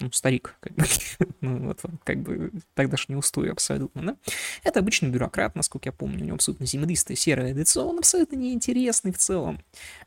ну, 0.00 0.12
старик, 0.12 0.56
как 0.60 0.74
бы, 0.74 0.84
ну, 1.40 1.66
вот, 1.68 1.80
как 2.04 2.22
бы, 2.22 2.52
тогда 2.74 2.96
ж 2.96 3.06
не 3.08 3.16
устой 3.16 3.50
абсолютно, 3.50 4.02
да? 4.02 4.16
Это 4.62 4.80
обычный 4.80 5.08
бюрократ, 5.08 5.54
насколько 5.54 5.88
я 5.88 5.92
помню, 5.92 6.22
у 6.22 6.24
него 6.24 6.34
абсолютно 6.34 6.66
землистое 6.66 7.16
серое 7.16 7.54
лицо, 7.54 7.88
он 7.88 7.98
абсолютно 7.98 8.36
неинтересный 8.36 9.12
в 9.12 9.18
целом, 9.18 9.62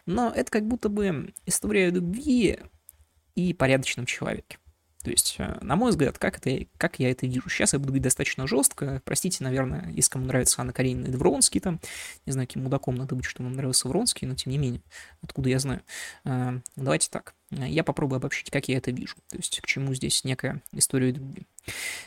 но 0.05 0.31
это 0.35 0.51
как 0.51 0.67
будто 0.67 0.89
бы 0.89 1.33
история 1.45 1.89
любви 1.89 2.59
и 3.35 3.53
порядочном 3.53 4.05
человеке. 4.05 4.59
То 5.03 5.11
есть, 5.11 5.35
э, 5.39 5.57
на 5.61 5.77
мой 5.77 5.91
взгляд, 5.91 6.17
как, 6.17 6.37
это, 6.37 6.67
как 6.77 6.99
я 6.99 7.09
это 7.09 7.25
вижу? 7.25 7.49
Сейчас 7.49 7.71
я 7.71 7.79
буду 7.79 7.89
говорить 7.89 8.03
достаточно 8.03 8.45
жестко. 8.47 9.01
Простите, 9.05 9.43
наверное, 9.43 9.89
если 9.91 10.11
кому 10.11 10.25
нравится 10.25 10.61
Анна 10.61 10.73
Каренина 10.73 11.07
и 11.07 11.15
Вронский, 11.15 11.61
там, 11.61 11.79
не 12.25 12.33
знаю, 12.33 12.47
каким 12.47 12.63
мудаком 12.63 12.95
надо 12.95 13.15
быть, 13.15 13.25
что 13.25 13.41
вам 13.41 13.53
нравился 13.53 13.87
Вронский, 13.87 14.27
но 14.27 14.35
тем 14.35 14.51
не 14.51 14.57
менее, 14.57 14.81
откуда 15.21 15.49
я 15.49 15.59
знаю. 15.59 15.81
Э, 16.25 16.59
давайте 16.75 17.09
так. 17.09 17.33
Я 17.51 17.83
попробую 17.83 18.17
обобщить, 18.17 18.51
как 18.51 18.67
я 18.67 18.77
это 18.77 18.91
вижу. 18.91 19.15
То 19.29 19.37
есть, 19.37 19.59
к 19.61 19.65
чему 19.65 19.93
здесь 19.95 20.23
некая 20.23 20.61
история 20.71 21.11
любви. 21.11 21.47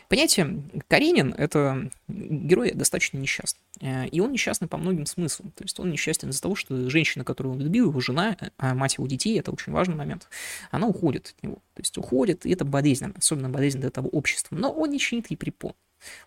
Понятие 0.08 0.62
Каренин— 0.88 1.34
это 1.36 1.90
герой 2.08 2.72
достаточно 2.72 3.18
несчастный. 3.18 3.60
Э, 3.80 4.06
и 4.06 4.20
он 4.20 4.32
несчастный 4.32 4.68
по 4.68 4.76
многим 4.76 5.06
смыслам. 5.06 5.50
То 5.52 5.64
есть 5.64 5.78
он 5.80 5.90
несчастен 5.90 6.30
из-за 6.30 6.42
того, 6.42 6.54
что 6.54 6.88
женщина, 6.88 7.24
которую 7.24 7.54
он 7.54 7.60
любил, 7.60 7.88
его 7.88 8.00
жена, 8.00 8.36
а 8.56 8.74
мать 8.74 8.94
его 8.94 9.06
детей, 9.06 9.38
это 9.38 9.50
очень 9.50 9.72
важный 9.72 9.96
момент, 9.96 10.28
она 10.70 10.86
уходит 10.86 11.34
от 11.36 11.42
него. 11.42 11.56
То 11.74 11.80
есть 11.80 11.96
уходит, 11.98 12.46
и 12.46 12.52
это 12.52 12.64
болезненно, 12.64 13.14
особенно 13.16 13.48
болезненно 13.48 13.82
для 13.82 13.90
того 13.90 14.08
общества. 14.08 14.54
Но 14.54 14.70
он 14.70 14.90
не 14.90 14.98
чинит 14.98 15.30
ей 15.30 15.36
препон. 15.36 15.74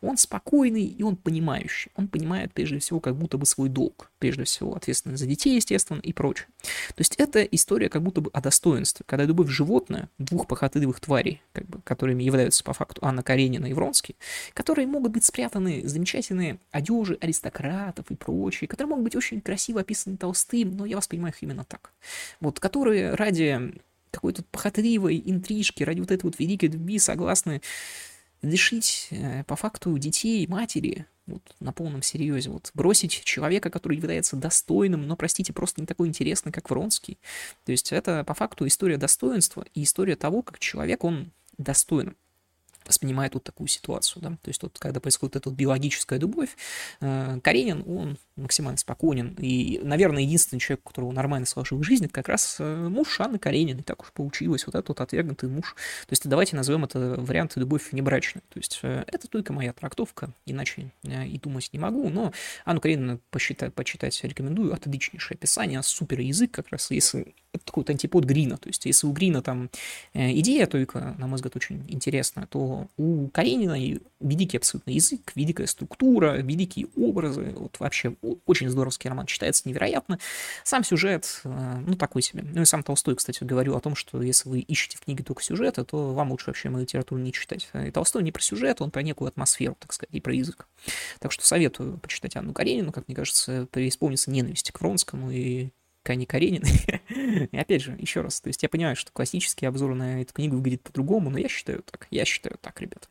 Он 0.02 0.18
спокойный 0.18 0.86
и 0.86 1.04
он 1.04 1.16
понимающий. 1.16 1.92
Он 1.96 2.08
понимает, 2.08 2.54
прежде 2.54 2.80
всего, 2.80 3.00
как 3.00 3.16
будто 3.16 3.38
бы 3.38 3.46
свой 3.46 3.70
долг. 3.70 4.12
Прежде 4.20 4.44
всего, 4.44 4.76
ответственность 4.76 5.22
за 5.22 5.28
детей, 5.28 5.56
естественно, 5.56 6.00
и 6.00 6.14
прочее. 6.14 6.48
То 6.62 7.00
есть 7.00 7.16
это 7.16 7.44
история 7.44 7.90
как 7.90 8.04
будто 8.04 8.22
бы 8.22 8.30
о 8.34 8.42
достоинстве. 8.42 9.04
Когда 9.08 9.26
любовь 9.26 9.50
животное, 9.50 10.10
двух 10.18 10.48
похотливых 10.48 11.00
тварей, 11.00 11.42
как 11.54 11.66
бы, 11.68 11.82
которыми 11.82 12.24
являются 12.24 12.64
по 12.64 12.74
факту 12.74 13.02
Анна 13.06 13.24
Каренина 13.24 13.66
и 13.66 13.74
Вронский, 13.74 14.16
которые 14.54 14.88
могут 14.88 15.12
быть 15.12 15.26
спрятаны 15.26 15.88
замечательные 15.88 16.60
одежи 16.72 17.18
аристократов 17.22 18.10
и 18.10 18.16
прочие, 18.16 18.68
которые 18.68 18.90
могут 18.90 19.06
быть 19.06 19.16
очень 19.16 19.42
красиво 19.42 19.82
описаны 19.82 20.18
Толстым, 20.18 20.76
но 20.76 20.86
я 20.86 20.98
воспринимаю 20.98 21.34
их 21.34 21.44
именно 21.44 21.64
так. 21.64 21.92
Вот, 22.40 22.60
которые 22.60 23.14
ради 23.14 23.74
какой-то 24.12 24.44
похотливой 24.44 25.22
интрижки, 25.26 25.84
ради 25.84 26.00
вот 26.00 26.12
этой 26.12 26.24
вот 26.24 26.40
великой 26.40 26.70
любви 26.70 27.00
согласны 27.00 27.62
лишить 28.42 29.08
э, 29.12 29.44
по 29.46 29.56
факту 29.56 29.98
детей, 29.98 30.46
матери, 30.48 31.06
вот, 31.28 31.42
на 31.60 31.74
полном 31.74 32.02
серьезе, 32.02 32.50
вот, 32.50 32.72
бросить 32.74 33.24
человека, 33.24 33.70
который 33.70 33.98
является 33.98 34.36
достойным, 34.36 35.08
но, 35.08 35.16
простите, 35.16 35.54
просто 35.54 35.82
не 35.82 35.88
такой 35.88 36.08
интересный, 36.08 36.52
как 36.52 36.70
Вронский. 36.70 37.18
То 37.66 37.72
есть 37.72 37.92
это 37.92 38.24
по 38.24 38.34
факту 38.34 38.68
история 38.68 38.98
достоинства 38.98 39.66
и 39.74 39.84
история 39.84 40.16
того, 40.16 40.42
как 40.42 40.60
человек, 40.60 41.04
он 41.04 41.32
достойным 41.58 42.16
воспринимает 42.86 43.34
вот 43.34 43.44
такую 43.44 43.68
ситуацию, 43.68 44.22
да, 44.22 44.30
то 44.42 44.50
есть 44.50 44.62
вот 44.62 44.78
когда 44.78 45.00
происходит 45.00 45.38
эта 45.38 45.50
вот 45.50 45.58
биологическая 45.58 46.20
любовь, 46.20 46.56
э, 47.02 47.40
Каренин, 47.42 47.84
он 47.88 48.18
максимально 48.36 48.78
спокоен, 48.78 49.36
и, 49.40 49.80
наверное, 49.82 50.24
единственный 50.24 50.60
человек, 50.60 50.82
у 50.86 50.90
которого 50.90 51.12
нормально 51.12 51.46
сложилась 51.46 51.86
жизнь, 51.86 52.06
это 52.06 52.14
как 52.14 52.28
раз 52.28 52.58
э, 52.60 52.88
муж 52.90 53.20
Анны 53.20 53.40
Карениной, 53.40 53.84
так 53.84 54.02
уж 54.02 54.12
получилось, 54.12 54.66
вот 54.66 54.76
этот 54.76 54.90
вот 54.90 55.02
отвергнутый 55.02 55.50
муж, 55.50 55.74
то 55.74 56.12
есть 56.12 56.28
давайте 56.28 56.56
назовем 56.56 56.84
это 56.84 57.16
вариант 57.18 57.54
любовь 57.56 57.92
внебрачной, 57.92 58.42
то 58.50 58.58
есть 58.58 58.80
э, 58.84 59.04
это 59.08 59.28
только 59.28 59.54
моя 59.54 59.74
трактовка, 59.74 60.32
иначе 60.46 60.92
и 61.04 61.40
думать 61.40 61.70
не 61.72 61.80
могу, 61.80 62.10
но 62.10 62.34
Анну 62.66 62.82
Каренину 62.82 63.20
посчитать, 63.30 63.74
почитать. 63.74 64.20
Рекомендую, 64.24 64.74
отличнейшее 64.74 65.36
описание, 65.36 65.82
супер 65.84 66.20
язык 66.20 66.52
как 66.52 66.70
раз, 66.70 66.92
если 66.92 67.34
это 67.54 67.64
такой 67.64 67.82
вот 67.82 67.90
антипод 67.90 68.26
Грина, 68.26 68.58
то 68.58 68.68
есть 68.68 68.86
если 68.86 69.08
у 69.08 69.14
Грина 69.14 69.42
там 69.42 69.70
идея 70.14 70.68
только, 70.68 71.16
на 71.18 71.28
мой 71.28 71.36
взгляд, 71.36 71.56
очень 71.56 71.86
интересная, 71.88 72.48
то 72.48 72.88
у 72.98 73.30
Каренина 73.30 73.78
великий 74.20 74.58
абсолютно 74.58 74.92
язык, 74.92 75.32
великая 75.36 75.68
структура, 75.68 76.34
великие 76.38 76.88
образы. 76.98 77.54
Вот 77.58 77.80
вообще 77.80 78.16
очень 78.46 78.70
здоровский 78.70 79.10
роман, 79.10 79.26
читается 79.26 79.68
невероятно. 79.68 80.20
Сам 80.64 80.84
сюжет, 80.84 81.42
э, 81.44 81.84
ну, 81.86 81.96
такой 81.96 82.22
себе. 82.22 82.44
Ну 82.44 82.62
и 82.62 82.66
сам 82.66 82.84
Толстой, 82.84 83.16
кстати, 83.16 83.44
говорил 83.44 83.76
о 83.76 83.82
том, 83.82 83.96
что 83.96 84.22
если 84.22 84.50
вы 84.50 84.60
ищете 84.60 84.98
в 84.98 85.02
книге 85.02 85.24
только 85.24 85.44
сюжета, 85.44 85.84
то 85.84 86.14
вам 86.14 86.32
лучше 86.32 86.48
вообще 86.48 86.70
мою 86.70 86.84
литературу 86.84 87.22
не 87.22 87.32
читать. 87.32 87.70
И 87.74 87.92
Толстой 87.92 88.24
не 88.24 88.32
про 88.32 88.42
сюжет, 88.42 88.82
он 88.82 88.92
про 88.92 89.02
некую 89.02 89.28
атмосферу, 89.28 89.76
так 89.80 89.94
сказать, 89.94 90.14
и 90.14 90.22
про 90.22 90.34
язык. 90.34 90.68
Так 91.20 91.32
что 91.32 91.46
советую 91.46 91.98
почитать 91.98 92.36
Анну 92.36 92.54
Каренину, 92.54 92.92
как 92.92 93.08
мне 93.08 93.16
кажется, 93.16 93.68
преисполнится 93.72 94.32
ненависти 94.32 94.72
к 94.72 94.80
Вронскому 94.80 95.32
и 95.32 95.70
Кани 96.04 96.26
Каренин. 96.26 96.64
и 97.52 97.58
опять 97.58 97.82
же, 97.82 97.96
еще 98.00 98.22
раз, 98.22 98.40
то 98.40 98.48
есть 98.48 98.62
я 98.64 98.70
понимаю, 98.70 98.96
что 98.96 99.12
классический 99.12 99.66
обзор 99.66 99.96
на 99.96 100.22
эту 100.22 100.34
книгу 100.34 100.56
выглядит 100.56 100.84
по-другому, 100.84 101.30
но 101.30 101.40
я 101.40 101.50
считаю 101.50 101.82
так, 101.84 102.08
я 102.12 102.26
считаю 102.26 102.58
так, 102.62 102.80
ребят. 102.80 103.10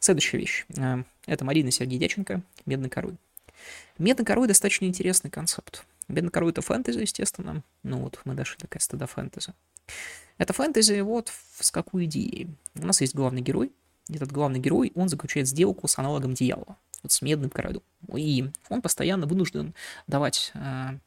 Следующая 0.00 0.38
вещь. 0.38 0.64
Э, 0.76 1.04
это 1.26 1.44
Марина 1.44 1.70
Сергей 1.70 1.98
Дяченко, 1.98 2.42
«Медный 2.66 2.88
король». 2.88 3.16
«Медный 3.98 4.24
король» 4.24 4.48
достаточно 4.48 4.86
интересный 4.86 5.30
концепт. 5.30 5.84
«Медный 6.08 6.30
король»— 6.30 6.50
это 6.52 6.62
фэнтези, 6.62 6.98
естественно. 6.98 7.62
Ну 7.82 7.98
вот, 7.98 8.20
мы 8.24 8.34
дошли 8.34 8.58
до 8.60 8.66
каста 8.66 8.96
до 8.96 9.06
фэнтези. 9.06 9.52
Это 10.38 10.52
фэнтези 10.52 11.00
вот 11.00 11.32
с 11.58 11.70
какой 11.70 12.06
идеей. 12.06 12.48
У 12.74 12.86
нас 12.86 13.00
есть 13.00 13.14
главный 13.14 13.42
герой. 13.42 13.72
Этот 14.08 14.32
главный 14.32 14.58
герой, 14.58 14.92
он 14.94 15.08
заключает 15.08 15.46
сделку 15.46 15.86
с 15.86 15.98
аналогом 15.98 16.34
дьявола, 16.34 16.76
вот 17.02 17.12
с 17.12 17.22
медным 17.22 17.50
королем. 17.50 17.82
И 18.16 18.50
он 18.68 18.82
постоянно 18.82 19.26
вынужден 19.26 19.74
давать 20.08 20.50
э, 20.54 20.98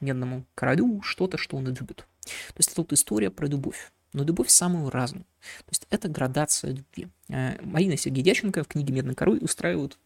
медному 0.00 0.44
королю 0.54 1.02
что-то, 1.02 1.36
что 1.36 1.56
он 1.56 1.66
любит. 1.66 2.06
То 2.24 2.58
есть 2.58 2.70
это 2.70 2.82
вот 2.82 2.92
история 2.92 3.30
про 3.30 3.46
любовь. 3.46 3.90
Но 4.12 4.22
любовь 4.22 4.48
самую 4.48 4.90
разную. 4.90 5.24
То 5.24 5.70
есть 5.70 5.86
это 5.90 6.08
градация 6.08 6.70
любви. 6.70 7.08
Э, 7.28 7.60
Марина 7.62 7.96
Сергея 7.96 8.34
в 8.34 8.66
книге 8.66 8.92
«Медный 8.92 9.14
король» 9.14 9.38
устраивает 9.42 9.98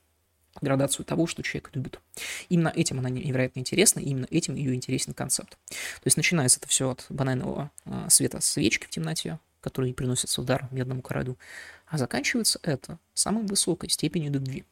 градацию 0.61 1.05
того, 1.05 1.27
что 1.27 1.43
человек 1.43 1.71
любит. 1.75 2.01
Именно 2.49 2.73
этим 2.75 2.99
она 2.99 3.11
невероятно 3.11 3.61
интересна, 3.61 4.01
именно 4.01 4.27
этим 4.31 4.55
ее 4.55 4.75
интересен 4.75 5.15
концепт. 5.15 5.51
То 5.69 6.07
есть 6.07 6.17
начинается 6.17 6.59
это 6.59 6.69
все 6.69 6.91
от 6.91 7.07
банального 7.09 7.71
э, 7.85 8.07
света 8.09 8.41
свечки 8.41 8.87
в 8.87 8.91
темноте, 8.91 9.39
который 9.61 9.93
приносится 9.95 10.41
в 10.41 10.45
дар 10.45 10.69
медному 10.71 11.03
королю, 11.03 11.37
а 11.87 11.99
заканчивается 11.99 12.59
это 12.63 12.99
самой 13.15 13.45
высокой 13.45 13.89
степенью 13.89 14.33
любви. 14.33 14.65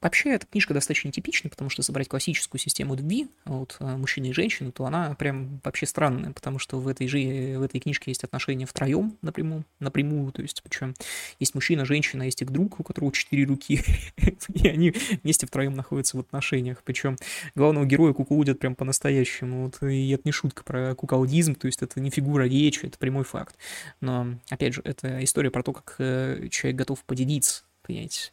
Э, 0.00 0.08
Вообще, 0.08 0.30
эта 0.30 0.46
книжка 0.46 0.74
достаточно 0.74 1.10
типична, 1.10 1.50
потому 1.50 1.70
что 1.70 1.82
собрать 1.82 2.08
классическую 2.08 2.60
систему 2.60 2.94
любви 2.94 3.28
от 3.44 3.76
э, 3.80 3.96
мужчины 3.96 4.26
и 4.26 4.32
женщины, 4.32 4.70
то 4.70 4.84
она 4.84 5.14
прям 5.14 5.60
вообще 5.64 5.86
странная, 5.86 6.32
потому 6.32 6.58
что 6.58 6.78
в 6.78 6.86
этой 6.86 7.08
же 7.08 7.18
в 7.58 7.62
этой 7.62 7.80
книжке 7.80 8.10
есть 8.12 8.22
отношения 8.22 8.64
втроем 8.64 9.18
напрямую, 9.22 9.64
напрямую, 9.80 10.30
то 10.32 10.40
есть 10.40 10.62
причем 10.62 10.94
есть 11.40 11.54
мужчина, 11.54 11.84
женщина, 11.84 12.22
есть 12.22 12.40
их 12.42 12.50
друг, 12.50 12.78
у 12.78 12.84
которого 12.84 13.12
четыре 13.12 13.44
руки, 13.44 13.80
и 14.54 14.68
они 14.68 14.94
вместе 15.22 15.46
втроем 15.46 15.74
находятся 15.74 16.16
в 16.16 16.20
отношениях, 16.20 16.82
причем 16.84 17.16
главного 17.56 17.84
героя 17.84 18.12
куколдят 18.12 18.60
прям 18.60 18.76
по-настоящему, 18.76 19.64
вот, 19.64 19.82
и 19.82 20.10
это 20.10 20.22
не 20.24 20.32
шутка 20.32 20.62
про 20.62 20.94
куколдизм, 20.94 21.56
то 21.56 21.66
есть 21.66 21.82
это 21.82 22.00
не 22.00 22.10
фигура 22.10 22.44
речи, 22.44 22.86
это 22.86 22.98
прямой 22.98 23.24
факт, 23.24 23.56
но, 24.00 24.38
опять 24.48 24.74
же, 24.74 24.82
это 24.84 25.22
история 25.24 25.50
про 25.50 25.62
то, 25.62 25.72
как 25.72 25.96
э, 25.98 26.48
человек 26.50 26.78
готов 26.78 27.02
поделиться, 27.04 27.64
понимаете, 27.82 28.30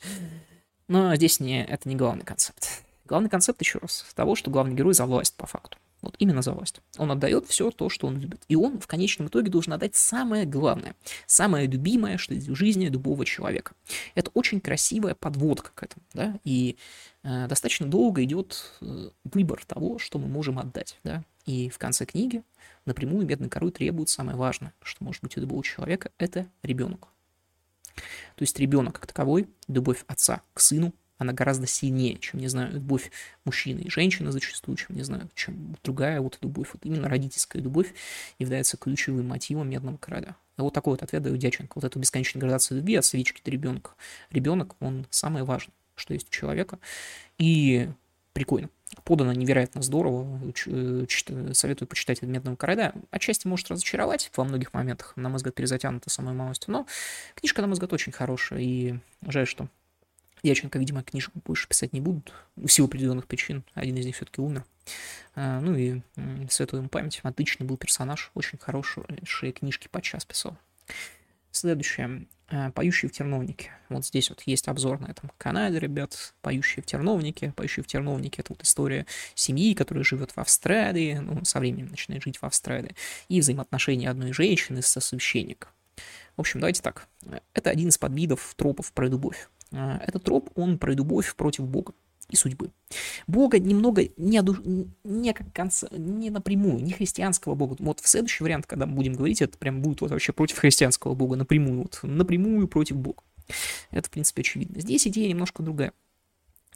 но 0.88 1.16
здесь 1.16 1.40
не, 1.40 1.64
это 1.64 1.88
не 1.90 1.96
главный 1.96 2.24
концепт. 2.24 2.84
Главный 3.06 3.30
концепт, 3.30 3.62
еще 3.62 3.80
раз, 3.80 4.06
того, 4.16 4.36
что 4.36 4.50
главный 4.50 4.76
герой 4.76 4.94
за 4.94 5.06
власть 5.06 5.36
по 5.36 5.46
факту. 5.46 5.78
Вот 6.02 6.16
именно 6.20 6.44
за 6.44 6.52
власть. 6.52 6.82
Он 6.98 7.12
отдает 7.12 7.48
все 7.48 7.72
то, 7.72 7.90
что 7.90 8.06
он 8.08 8.20
любит. 8.20 8.42
И 8.48 8.56
он 8.56 8.80
в 8.80 8.86
конечном 8.86 9.28
итоге 9.28 9.50
должен 9.50 9.74
отдать 9.74 9.96
самое 9.96 10.46
главное, 10.46 10.96
самое 11.26 11.68
любимое, 11.68 12.18
что 12.18 12.36
есть 12.36 12.48
в 12.48 12.56
жизни 12.56 12.86
любого 12.88 13.26
человека. 13.26 13.74
Это 14.14 14.30
очень 14.36 14.62
красивая 14.62 15.16
подводка 15.16 15.72
к 15.74 15.82
этому. 15.82 16.06
Да? 16.14 16.40
И 16.44 16.78
э, 17.24 17.48
достаточно 17.48 17.88
долго 17.88 18.24
идет 18.24 18.74
э, 18.82 19.10
выбор 19.24 19.66
того, 19.66 19.98
что 19.98 20.20
мы 20.20 20.28
можем 20.28 20.60
отдать. 20.60 21.00
Да? 21.04 21.24
И 21.48 21.70
в 21.70 21.80
конце 21.80 22.06
книги 22.06 22.44
напрямую 22.86 23.26
бедный 23.26 23.50
король 23.50 23.72
требует 23.72 24.10
самое 24.10 24.38
важное, 24.38 24.74
что 24.84 25.04
может 25.04 25.24
быть 25.24 25.38
у 25.38 25.42
любого 25.42 25.64
человека, 25.64 26.12
это 26.20 26.48
ребенок. 26.62 27.08
То 27.96 28.42
есть 28.42 28.60
ребенок 28.60 28.96
как 28.96 29.08
таковой, 29.08 29.48
любовь 29.68 30.04
отца 30.08 30.42
к 30.54 30.60
сыну, 30.60 30.94
она 31.18 31.32
гораздо 31.34 31.66
сильнее, 31.66 32.18
чем, 32.18 32.42
не 32.42 32.48
знаю, 32.48 32.74
любовь 32.74 33.10
мужчины 33.46 33.82
и 33.82 33.90
женщины 33.90 34.32
зачастую, 34.32 34.76
чем, 34.76 34.96
не 34.96 35.04
знаю, 35.04 35.30
чем 35.34 35.78
другая 35.84 36.20
вот 36.20 36.38
любовь. 36.42 36.70
Вот 36.74 36.86
именно 36.86 37.08
родительская 37.08 37.62
любовь 37.62 37.94
является 38.38 38.76
ключевым 38.78 39.28
мотивом 39.28 39.70
Медного 39.70 39.98
Короля. 39.98 40.36
А 40.58 40.64
вот 40.64 40.74
такой 40.74 40.92
вот 40.92 41.04
ответ 41.04 41.24
даю 41.24 41.38
Дяченко. 41.38 41.74
Вот 41.76 41.84
эту 41.86 42.00
бесконечную 42.00 42.42
градацию 42.42 42.78
любви 42.78 42.96
от 42.96 43.06
свечки 43.06 43.42
до 43.44 43.52
ребенка. 43.52 43.92
Ребенок, 44.30 44.76
он 44.80 45.08
самое 45.10 45.46
важное, 45.46 45.74
что 45.96 46.14
есть 46.14 46.28
у 46.28 46.32
человека. 46.32 46.80
И 47.38 47.90
прикольно 48.34 48.70
подано 49.06 49.32
невероятно 49.32 49.82
здорово. 49.82 50.42
Э, 50.66 51.06
советую 51.54 51.88
почитать 51.88 52.22
«Медного 52.22 52.58
короля». 52.58 52.94
Отчасти 53.12 53.48
может 53.48 53.70
разочаровать 53.72 54.32
во 54.36 54.44
многих 54.44 54.74
моментах, 54.74 55.14
на 55.16 55.30
мой 55.30 55.38
взгляд, 55.38 55.56
перезатянута 55.56 56.10
самой 56.10 56.34
малостью, 56.34 56.74
но 56.74 56.88
книжка, 57.36 57.62
на 57.62 57.68
мой 57.68 57.74
взгляд, 57.74 57.94
очень 57.94 58.12
хорошая, 58.12 58.60
и 58.60 58.96
жаль, 59.22 59.48
что 59.48 59.70
Дьяченко, 60.44 60.78
видимо, 60.78 61.02
книжку 61.04 61.40
больше 61.46 61.68
писать 61.68 61.94
не 61.94 62.02
будут, 62.02 62.34
в 62.56 62.68
силу 62.68 62.88
определенных 62.88 63.26
причин. 63.26 63.64
Один 63.74 63.96
из 63.96 64.06
них 64.06 64.16
все-таки 64.16 64.42
умер. 64.42 64.64
А, 65.34 65.60
ну 65.60 65.76
и 65.76 66.02
светлую 66.50 66.82
ему 66.82 66.90
память. 66.90 67.20
Отличный 67.24 67.66
был 67.66 67.78
персонаж, 67.78 68.32
очень 68.34 68.60
хорошие 68.60 69.52
книжки 69.54 69.88
подчас 69.88 70.26
писал. 70.26 70.58
Следующее. 71.52 72.28
Э, 72.50 72.72
«Поющие 72.72 73.10
в 73.10 73.12
терновнике». 73.12 73.72
Вот 73.90 74.06
здесь 74.06 74.30
вот 74.30 74.42
есть 74.44 74.68
обзор 74.68 75.00
на 75.00 75.08
этом 75.08 75.32
канале, 75.38 75.80
ребят. 75.80 76.36
«Поющие 76.42 76.84
в 76.84 76.86
терновнике». 76.86 77.54
«Поющие 77.56 77.84
в 77.84 77.88
терновнике»— 77.88 78.42
это 78.44 78.54
вот 78.54 78.62
история 78.62 79.08
семьи, 79.34 79.74
которая 79.74 80.04
живет 80.04 80.32
в 80.32 80.38
Австралии, 80.38 81.16
ну, 81.16 81.44
со 81.44 81.60
временем 81.60 81.88
начинает 81.88 82.24
жить 82.24 82.38
в 82.38 82.44
Австралии, 82.44 82.96
и 83.30 83.40
взаимоотношения 83.40 84.10
одной 84.10 84.32
женщины 84.32 84.82
со 84.84 85.00
священником. 85.00 85.72
В 86.38 86.42
общем, 86.42 86.60
давайте 86.60 86.82
так. 86.82 87.08
Это 87.54 87.70
один 87.72 87.90
из 87.90 87.98
подвидов 87.98 88.54
тропов 88.56 88.92
про 88.94 89.08
любовь. 89.08 89.50
Э, 89.72 89.98
этот 90.06 90.24
троп, 90.24 90.52
он 90.56 90.78
про 90.78 90.94
любовь 90.94 91.34
против 91.36 91.68
Бога 91.68 91.94
и 92.30 92.36
судьбы. 92.36 92.72
Бога 93.28 93.60
немного 93.60 94.04
не, 94.18 94.40
оду... 94.40 94.56
не 95.04 95.34
как 95.34 95.54
конца, 95.54 95.88
не 95.92 96.30
напрямую, 96.30 96.84
не 96.84 96.92
христианского 96.92 97.56
Бога. 97.56 97.76
Вот 97.80 98.00
в 98.00 98.08
следующий 98.08 98.44
вариант, 98.44 98.66
когда 98.66 98.86
будем 98.86 99.14
говорить, 99.14 99.42
это 99.42 99.58
прям 99.58 99.82
будет 99.82 100.02
вот 100.02 100.12
вообще 100.12 100.34
против 100.34 100.58
христианского 100.58 101.14
Бога, 101.14 101.36
напрямую, 101.36 101.84
вот 101.84 102.00
напрямую 102.04 102.68
против 102.68 102.98
Бога. 102.98 103.24
Это, 103.92 104.08
в 104.08 104.12
принципе, 104.12 104.42
очевидно. 104.42 104.82
Здесь 104.82 105.08
идея 105.08 105.30
немножко 105.30 105.62
другая. 105.62 105.94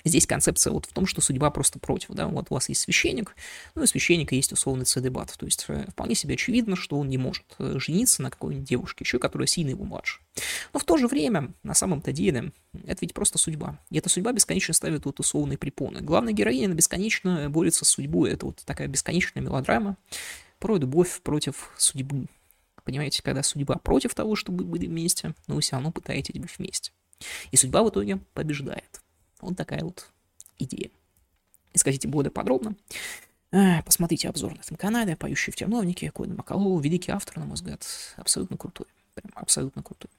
Здесь 0.05 0.25
концепция 0.25 0.71
вот 0.71 0.85
в 0.85 0.93
том, 0.93 1.05
что 1.05 1.21
судьба 1.21 1.49
просто 1.49 1.79
против, 1.79 2.09
да, 2.09 2.27
вот 2.27 2.47
у 2.49 2.53
вас 2.53 2.69
есть 2.69 2.81
священник, 2.81 3.35
ну 3.75 3.83
и 3.83 3.87
священника 3.87 4.35
есть 4.35 4.53
условный 4.53 4.85
цедебат, 4.85 5.33
то 5.37 5.45
есть 5.45 5.65
э, 5.67 5.85
вполне 5.91 6.15
себе 6.15 6.35
очевидно, 6.35 6.75
что 6.75 6.97
он 6.97 7.09
не 7.09 7.17
может 7.17 7.43
э, 7.59 7.75
жениться 7.77 8.21
на 8.21 8.29
какой-нибудь 8.29 8.67
девушке, 8.67 9.03
еще 9.03 9.19
которая 9.19 9.47
сильно 9.47 9.71
его 9.71 9.83
младше. 9.83 10.21
Но 10.73 10.79
в 10.79 10.83
то 10.85 10.97
же 10.97 11.07
время, 11.07 11.53
на 11.63 11.73
самом-то 11.73 12.11
деле, 12.11 12.53
это 12.85 12.99
ведь 13.01 13.13
просто 13.13 13.37
судьба. 13.37 13.79
И 13.89 13.97
эта 13.97 14.09
судьба 14.09 14.31
бесконечно 14.31 14.73
ставит 14.73 15.05
вот 15.05 15.19
условные 15.19 15.57
препоны. 15.57 16.01
Главная 16.01 16.33
героиня 16.33 16.69
бесконечно 16.69 17.49
борется 17.49 17.83
с 17.83 17.89
судьбой, 17.89 18.31
это 18.31 18.45
вот 18.45 18.61
такая 18.65 18.87
бесконечная 18.87 19.43
мелодрама 19.43 19.97
про 20.59 20.77
любовь 20.77 21.21
против 21.21 21.71
судьбы. 21.77 22.27
Понимаете, 22.83 23.21
когда 23.21 23.43
судьба 23.43 23.75
против 23.75 24.15
того, 24.15 24.35
чтобы 24.35 24.63
были 24.63 24.87
вместе, 24.87 25.35
но 25.47 25.55
вы 25.55 25.61
все 25.61 25.73
равно 25.73 25.91
пытаетесь 25.91 26.39
быть 26.39 26.57
вместе. 26.57 26.91
И 27.51 27.57
судьба 27.57 27.83
в 27.83 27.89
итоге 27.89 28.19
побеждает. 28.33 29.01
Вот 29.39 29.55
такая 29.57 29.83
вот 29.83 30.09
идея. 30.57 30.89
Если 31.73 31.85
хотите 31.85 32.07
более 32.07 32.31
подробно, 32.31 32.75
э, 33.51 33.81
посмотрите 33.83 34.27
обзор 34.29 34.55
на 34.55 34.59
этом 34.59 34.77
канале 34.77 35.15
«Поющий 35.15 35.51
в 35.51 35.55
терновнике», 35.55 36.11
Коэн 36.11 36.35
Макалоу, 36.35 36.79
великий 36.79 37.11
автор, 37.11 37.37
на 37.37 37.45
мой 37.45 37.55
взгляд, 37.55 37.85
абсолютно 38.17 38.57
крутой. 38.57 38.87
Прям 39.13 39.31
абсолютно 39.35 39.83
крутой. 39.83 40.09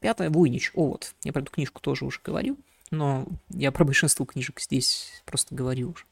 Пятое, 0.00 0.30
Войнич, 0.30 0.72
о 0.74 0.86
вот, 0.86 1.14
я 1.22 1.32
про 1.32 1.42
эту 1.42 1.52
книжку 1.52 1.80
тоже 1.80 2.04
уже 2.04 2.20
говорил, 2.22 2.58
но 2.90 3.26
я 3.50 3.72
про 3.72 3.84
большинство 3.84 4.26
книжек 4.26 4.60
здесь 4.60 5.22
просто 5.24 5.54
говорил 5.54 5.90
уже. 5.90 6.04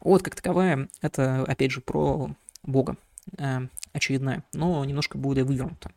Вот, 0.00 0.22
как 0.22 0.34
таковая, 0.34 0.88
это, 1.00 1.42
опять 1.42 1.72
же, 1.72 1.80
про 1.80 2.30
Бога, 2.62 2.96
э, 3.38 3.66
очередная, 3.92 4.44
но 4.52 4.84
немножко 4.84 5.18
более 5.18 5.44
вывернута. 5.44 5.90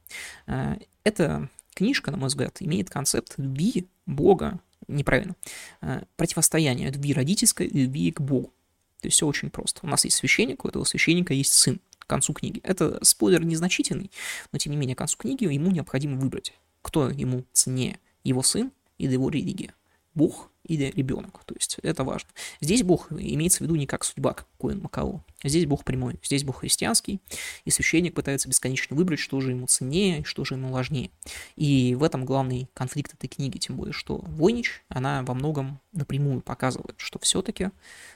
Э, 0.47 0.77
эта 1.03 1.49
книжка, 1.73 2.11
на 2.11 2.17
мой 2.17 2.27
взгляд, 2.27 2.57
имеет 2.59 2.89
концепт 2.89 3.33
любви 3.37 3.87
Бога 4.05 4.59
неправильно, 4.87 5.35
э, 5.81 6.03
противостояние 6.15 6.91
любви 6.91 7.13
родительской 7.13 7.67
и 7.67 7.83
любви 7.83 8.11
к 8.11 8.21
Богу. 8.21 8.53
То 9.01 9.07
есть 9.07 9.17
все 9.17 9.25
очень 9.27 9.49
просто. 9.49 9.79
У 9.83 9.87
нас 9.87 10.05
есть 10.05 10.17
священник, 10.17 10.63
у 10.63 10.67
этого 10.67 10.83
священника 10.83 11.33
есть 11.33 11.53
сын 11.53 11.79
к 11.97 12.05
концу 12.05 12.33
книги. 12.33 12.59
Это 12.63 13.03
спойлер 13.03 13.43
незначительный, 13.43 14.11
но 14.51 14.59
тем 14.59 14.71
не 14.71 14.77
менее 14.77 14.95
к 14.95 14.99
концу 14.99 15.17
книги 15.17 15.45
ему 15.45 15.71
необходимо 15.71 16.17
выбрать, 16.17 16.53
кто 16.81 17.09
ему 17.09 17.45
ценнее, 17.51 17.99
его 18.23 18.43
сын 18.43 18.71
или 18.97 19.13
его 19.13 19.29
религия. 19.29 19.73
Бог 20.13 20.50
или 20.63 20.91
ребенок. 20.95 21.43
То 21.45 21.53
есть 21.55 21.77
это 21.83 22.03
важно. 22.03 22.29
Здесь 22.59 22.83
Бог 22.83 23.11
имеется 23.11 23.59
в 23.59 23.61
виду 23.61 23.75
не 23.75 23.87
как 23.87 24.03
судьба, 24.03 24.33
как 24.33 24.47
Коин 24.59 24.81
Макао. 24.81 25.23
Здесь 25.43 25.65
Бог 25.65 25.83
прямой, 25.83 26.19
здесь 26.23 26.43
Бог 26.43 26.59
христианский, 26.59 27.19
и 27.65 27.71
священник 27.71 28.13
пытается 28.13 28.47
бесконечно 28.47 28.95
выбрать, 28.95 29.19
что 29.19 29.41
же 29.41 29.51
ему 29.51 29.67
ценнее, 29.67 30.23
что 30.23 30.45
же 30.45 30.55
ему 30.55 30.71
важнее. 30.71 31.09
И 31.55 31.95
в 31.95 32.03
этом 32.03 32.25
главный 32.25 32.69
конфликт 32.73 33.13
этой 33.13 33.27
книги, 33.27 33.57
тем 33.57 33.75
более, 33.75 33.93
что 33.93 34.17
Войнич, 34.17 34.83
она 34.87 35.23
во 35.23 35.33
многом 35.33 35.79
напрямую 35.93 36.41
показывает, 36.41 36.95
что 36.97 37.17
все-таки 37.19 37.71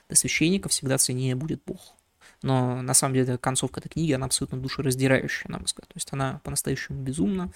для 0.07 0.15
священника 0.15 0.69
всегда 0.69 0.97
ценнее 0.97 1.35
будет 1.35 1.61
Бог. 1.65 1.95
Но 2.41 2.81
на 2.81 2.93
самом 2.93 3.15
деле 3.15 3.37
концовка 3.37 3.79
этой 3.79 3.89
книги, 3.89 4.11
она 4.11 4.27
абсолютно 4.27 4.59
душераздирающая, 4.59 5.49
на 5.49 5.57
мой 5.57 5.65
взгляд. 5.65 5.87
То 5.87 5.95
есть 5.95 6.09
она 6.11 6.41
по-настоящему 6.43 7.01
безумна. 7.01 7.51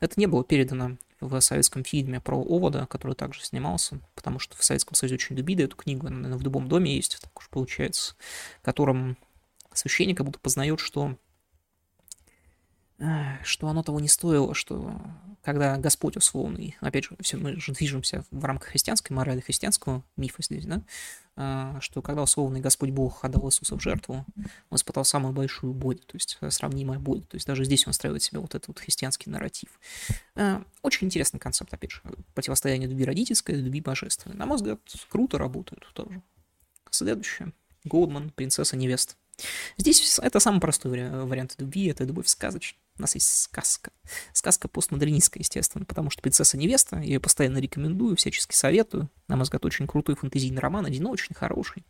Это 0.00 0.20
не 0.20 0.26
было 0.26 0.44
передано 0.44 0.98
в 1.20 1.40
советском 1.40 1.84
фильме 1.84 2.20
про 2.20 2.36
Овода, 2.36 2.86
который 2.86 3.14
также 3.14 3.42
снимался, 3.44 4.00
потому 4.14 4.38
что 4.38 4.56
в 4.56 4.64
Советском 4.64 4.94
Союзе 4.94 5.14
очень 5.16 5.36
любили 5.36 5.64
эту 5.64 5.76
книгу, 5.76 6.06
она, 6.06 6.16
наверное, 6.16 6.38
в 6.38 6.42
любом 6.42 6.68
доме 6.68 6.94
есть, 6.96 7.18
так 7.20 7.38
уж 7.38 7.48
получается, 7.48 8.14
в 8.60 8.64
котором 8.64 9.16
священник 9.72 10.16
как 10.16 10.26
будто 10.26 10.38
познает, 10.38 10.80
что 10.80 11.16
что 13.42 13.68
оно 13.68 13.82
того 13.82 14.00
не 14.00 14.08
стоило, 14.08 14.54
что 14.54 15.00
когда 15.42 15.76
Господь 15.76 16.16
условный, 16.16 16.76
опять 16.80 17.04
же, 17.04 17.16
все 17.20 17.36
мы 17.36 17.60
же 17.60 17.72
движемся 17.72 18.24
в 18.30 18.44
рамках 18.44 18.70
христианской 18.70 19.14
морали, 19.14 19.40
христианского 19.40 20.02
мифа 20.16 20.42
здесь, 20.42 20.64
да, 20.64 20.82
а, 21.36 21.80
что 21.80 22.00
когда 22.00 22.22
условный 22.22 22.60
Господь 22.60 22.90
Бог 22.90 23.24
отдал 23.24 23.48
Иисуса 23.48 23.76
в 23.76 23.82
жертву, 23.82 24.24
он 24.70 24.76
испытал 24.76 25.04
самую 25.04 25.34
большую 25.34 25.74
боль, 25.74 25.98
то 25.98 26.14
есть 26.14 26.38
э, 26.40 26.50
сравнимая 26.50 26.98
боль, 26.98 27.22
то 27.22 27.34
есть 27.34 27.46
даже 27.46 27.64
здесь 27.64 27.86
он 27.86 27.92
строит 27.92 28.22
себе 28.22 28.38
вот 28.38 28.54
этот 28.54 28.68
вот 28.68 28.78
христианский 28.78 29.28
нарратив. 29.30 29.68
А, 30.34 30.62
очень 30.82 31.08
интересный 31.08 31.40
концепт, 31.40 31.74
опять 31.74 31.90
же, 31.90 32.00
противостояние 32.34 32.88
любви 32.88 33.04
родительской 33.04 33.56
и 33.56 33.60
любви 33.60 33.80
божественной. 33.80 34.36
На 34.36 34.46
мой 34.46 34.56
взгляд, 34.56 34.80
круто 35.10 35.36
работает 35.36 35.84
тоже. 35.92 36.22
Следующее. 36.90 37.52
Голдман, 37.84 38.30
принцесса 38.30 38.76
невеста. 38.76 39.14
Здесь 39.76 40.18
это 40.18 40.40
самый 40.40 40.60
простой 40.60 40.92
вариант 40.92 41.54
любви, 41.58 41.86
это 41.86 42.04
любовь 42.04 42.28
сказочная. 42.28 42.80
У 42.96 43.02
нас 43.02 43.14
есть 43.14 43.42
сказка. 43.42 43.90
Сказка 44.32 44.68
постмодернистская, 44.68 45.40
естественно, 45.40 45.84
потому 45.84 46.10
что 46.10 46.22
«Принцесса 46.22 46.56
невеста», 46.56 46.96
я 46.96 47.02
ее 47.02 47.20
постоянно 47.20 47.58
рекомендую, 47.58 48.16
всячески 48.16 48.54
советую. 48.54 49.10
На 49.26 49.36
мой 49.36 49.42
взгляд, 49.42 49.64
очень 49.64 49.86
крутой 49.88 50.14
фэнтезийный 50.14 50.60
роман, 50.60 50.86
одиночный, 50.86 51.34
хороший. 51.34 51.84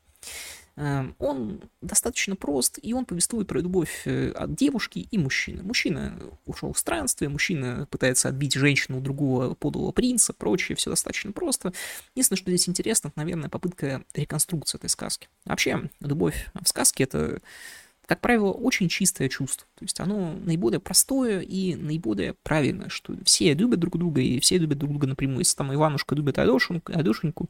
Эм, 0.77 1.15
он 1.21 1.61
достаточно 1.81 2.35
прост, 2.35 2.81
и 2.83 2.93
он 2.95 3.05
повествует 3.05 3.47
про 3.47 3.61
любовь 3.61 4.03
э, 4.07 4.33
от 4.33 4.57
девушки 4.57 5.07
и 5.09 5.19
мужчины. 5.19 5.63
Мужчина 5.63 6.19
ушел 6.47 6.73
в 6.73 6.79
странствие, 6.79 7.29
мужчина 7.29 7.87
пытается 7.91 8.29
отбить 8.29 8.55
женщину 8.55 8.99
у 8.99 9.01
другого 9.01 9.55
подлого 9.55 9.93
принца, 9.93 10.33
прочее, 10.33 10.75
все 10.75 10.91
достаточно 10.91 11.31
просто. 11.31 11.73
Единственное, 12.15 12.39
что 12.39 12.51
здесь 12.51 12.69
интересно, 12.69 13.09
это, 13.09 13.19
наверное, 13.21 13.49
попытка 13.49 14.03
реконструкции 14.15 14.79
этой 14.79 14.91
сказки. 14.91 15.29
Вообще, 15.45 15.91
любовь 16.01 16.49
в 16.61 16.69
сказке— 16.69 17.05
это 17.05 17.41
как 18.07 18.21
правило, 18.21 18.51
очень 18.51 18.89
чистое 18.89 19.31
чувство. 19.31 19.67
То 19.77 19.85
есть 19.85 19.99
оно 19.99 20.35
наиболее 20.35 20.79
простое 20.79 21.41
и 21.41 21.75
наиболее 21.75 22.35
правильное, 22.43 22.91
что 22.91 23.15
все 23.25 23.55
любят 23.55 23.81
друг 23.81 23.97
друга, 23.97 24.21
и 24.21 24.41
все 24.41 24.59
любят 24.59 24.77
друг 24.77 24.91
друга 24.91 25.07
напрямую. 25.07 25.39
Если 25.39 25.57
там 25.57 25.73
Иванушка 25.73 26.15
любит 26.15 26.39
Алешеньку, 26.39 26.93
Алешеньку, 26.93 27.49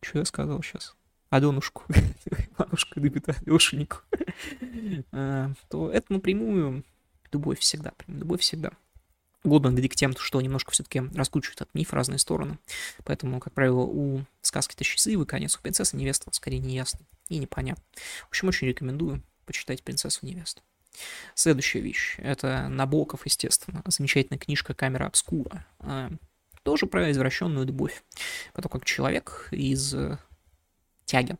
что 0.00 0.20
я 0.20 0.24
сказал 0.24 0.62
сейчас? 0.62 0.94
Аленушку, 1.32 1.84
Иванушка 1.88 3.00
любит 3.00 3.26
Алешеньку, 3.26 4.02
а, 5.12 5.50
то 5.70 5.90
это 5.90 6.12
напрямую 6.12 6.84
любовь 7.32 7.58
всегда, 7.58 7.92
любовь 8.06 8.42
всегда. 8.42 8.72
Угодно 9.42 9.74
к 9.88 9.94
тем, 9.94 10.14
что 10.14 10.42
немножко 10.42 10.72
все-таки 10.72 11.00
раскручивает 11.14 11.62
этот 11.62 11.74
миф 11.74 11.88
в 11.88 11.94
разные 11.94 12.18
стороны. 12.18 12.58
Поэтому, 13.04 13.40
как 13.40 13.54
правило, 13.54 13.80
у 13.80 14.26
сказки-то 14.42 14.84
счастливый 14.84 15.26
конец, 15.26 15.56
у 15.56 15.62
принцессы 15.62 15.96
невеста 15.96 16.28
скорее 16.32 16.58
не 16.58 16.74
ясно 16.74 17.00
и 17.30 17.38
непонятно. 17.38 17.82
В 18.24 18.28
общем, 18.28 18.48
очень 18.48 18.68
рекомендую 18.68 19.22
почитать 19.46 19.82
«Принцессу 19.82 20.26
невесту». 20.26 20.60
Следующая 21.34 21.80
вещь. 21.80 22.16
Это 22.18 22.68
Набоков, 22.68 23.24
естественно. 23.24 23.82
Замечательная 23.86 24.38
книжка 24.38 24.74
«Камера 24.74 25.06
обскура». 25.06 25.64
А, 25.78 26.10
тоже 26.62 26.86
про 26.86 27.10
извращенную 27.10 27.66
любовь. 27.66 28.04
Про 28.52 28.62
то, 28.62 28.68
как 28.68 28.84
человек 28.84 29.48
из 29.50 29.96
тяги 31.12 31.36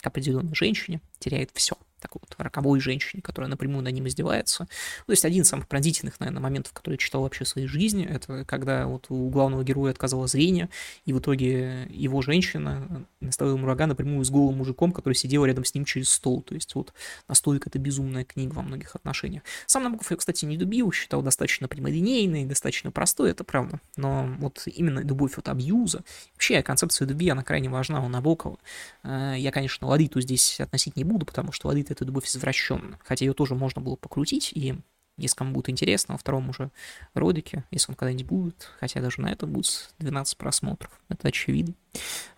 к 0.00 0.06
определенной 0.06 0.54
женщине 0.54 1.02
теряет 1.18 1.50
все– 1.52 1.76
такой 2.00 2.20
вот 2.22 2.34
роковой 2.38 2.80
женщине, 2.80 3.22
которая 3.22 3.48
напрямую 3.48 3.82
над 3.82 3.94
ним 3.94 4.08
издевается. 4.08 4.66
То 5.06 5.12
есть 5.12 5.24
один 5.24 5.42
из 5.42 5.48
самых 5.48 5.68
пронзительных, 5.68 6.18
наверное, 6.20 6.42
моментов, 6.42 6.72
который 6.72 6.94
я 6.94 6.98
читал 6.98 7.22
вообще 7.22 7.44
в 7.44 7.48
своей 7.48 7.66
жизни, 7.66 8.06
это 8.06 8.44
когда 8.44 8.86
вот 8.86 9.06
у 9.08 9.28
главного 9.28 9.62
героя 9.64 9.92
отказало 9.92 10.26
зрение, 10.26 10.68
и 11.04 11.12
в 11.12 11.18
итоге 11.18 11.86
его 11.90 12.22
женщина 12.22 13.04
наставила 13.20 13.56
ему 13.56 13.66
рога 13.66 13.86
напрямую 13.86 14.24
с 14.24 14.30
голым 14.30 14.58
мужиком, 14.58 14.92
который 14.92 15.14
сидел 15.14 15.44
рядом 15.44 15.64
с 15.64 15.74
ним 15.74 15.84
через 15.84 16.10
стол. 16.10 16.42
То 16.42 16.54
есть 16.54 16.74
вот 16.74 16.92
настолько 17.28 17.68
это 17.68 17.78
безумная 17.78 18.24
книга 18.24 18.54
во 18.54 18.62
многих 18.62 18.94
отношениях. 18.96 19.42
Сам 19.66 19.84
Набоков 19.84 20.10
я, 20.10 20.16
кстати, 20.16 20.44
не 20.44 20.56
любил, 20.56 20.92
считал 20.92 21.22
достаточно 21.22 21.68
прямолинейной, 21.68 22.44
достаточно 22.44 22.90
простой, 22.90 23.30
это 23.30 23.44
правда. 23.44 23.80
Но 23.96 24.28
вот 24.38 24.62
именно 24.66 25.00
любовь 25.00 25.38
от 25.38 25.48
абьюза, 25.48 26.02
вообще 26.34 26.62
концепция 26.62 27.06
любви, 27.06 27.28
она 27.28 27.42
крайне 27.42 27.68
важна 27.68 28.04
у 28.04 28.08
Набокова. 28.08 28.58
Э, 29.02 29.34
я, 29.36 29.50
конечно, 29.52 29.86
Ладиту 29.86 30.20
здесь 30.20 30.60
относить 30.60 30.96
не 30.96 31.04
буду, 31.04 31.26
потому 31.26 31.52
что 31.52 31.68
Ладит 31.68 31.89
эта 31.90 32.04
любовь 32.04 32.26
извращенна. 32.26 32.98
Хотя 33.04 33.24
ее 33.24 33.34
тоже 33.34 33.54
можно 33.54 33.80
было 33.80 33.96
покрутить, 33.96 34.52
и 34.54 34.76
если 35.20 35.36
кому 35.36 35.52
будет 35.52 35.68
интересно, 35.68 36.14
во 36.14 36.18
втором 36.18 36.48
уже 36.48 36.70
ролике, 37.12 37.64
если 37.70 37.92
он 37.92 37.96
когда-нибудь 37.96 38.26
будет, 38.26 38.70
хотя 38.80 39.02
даже 39.02 39.20
на 39.20 39.30
этом 39.30 39.52
будет 39.52 39.92
12 39.98 40.36
просмотров, 40.38 40.90
это 41.10 41.28
очевидно. 41.28 41.74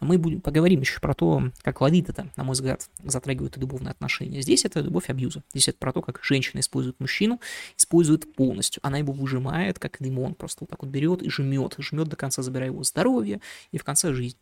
Мы 0.00 0.18
будем, 0.18 0.40
поговорим 0.40 0.80
еще 0.80 0.98
про 0.98 1.14
то, 1.14 1.50
как 1.62 1.80
Лолит 1.80 2.08
это, 2.08 2.28
на 2.36 2.42
мой 2.42 2.54
взгляд, 2.54 2.88
затрагивает 3.04 3.56
любовные 3.56 3.92
отношения. 3.92 4.42
Здесь 4.42 4.64
это 4.64 4.80
любовь 4.80 5.10
абьюза. 5.10 5.44
Здесь 5.52 5.68
это 5.68 5.78
про 5.78 5.92
то, 5.92 6.02
как 6.02 6.24
женщина 6.24 6.58
использует 6.58 6.98
мужчину, 6.98 7.40
использует 7.76 8.34
полностью. 8.34 8.80
Она 8.84 8.98
его 8.98 9.12
выжимает, 9.12 9.78
как 9.78 10.00
лимон, 10.00 10.34
просто 10.34 10.64
вот 10.64 10.70
так 10.70 10.82
вот 10.82 10.90
берет 10.90 11.22
и 11.22 11.30
жмет, 11.30 11.76
жмет 11.78 12.08
до 12.08 12.16
конца, 12.16 12.42
забирая 12.42 12.70
его 12.70 12.82
здоровье 12.82 13.40
и 13.70 13.78
в 13.78 13.84
конце 13.84 14.12
жизнь. 14.12 14.38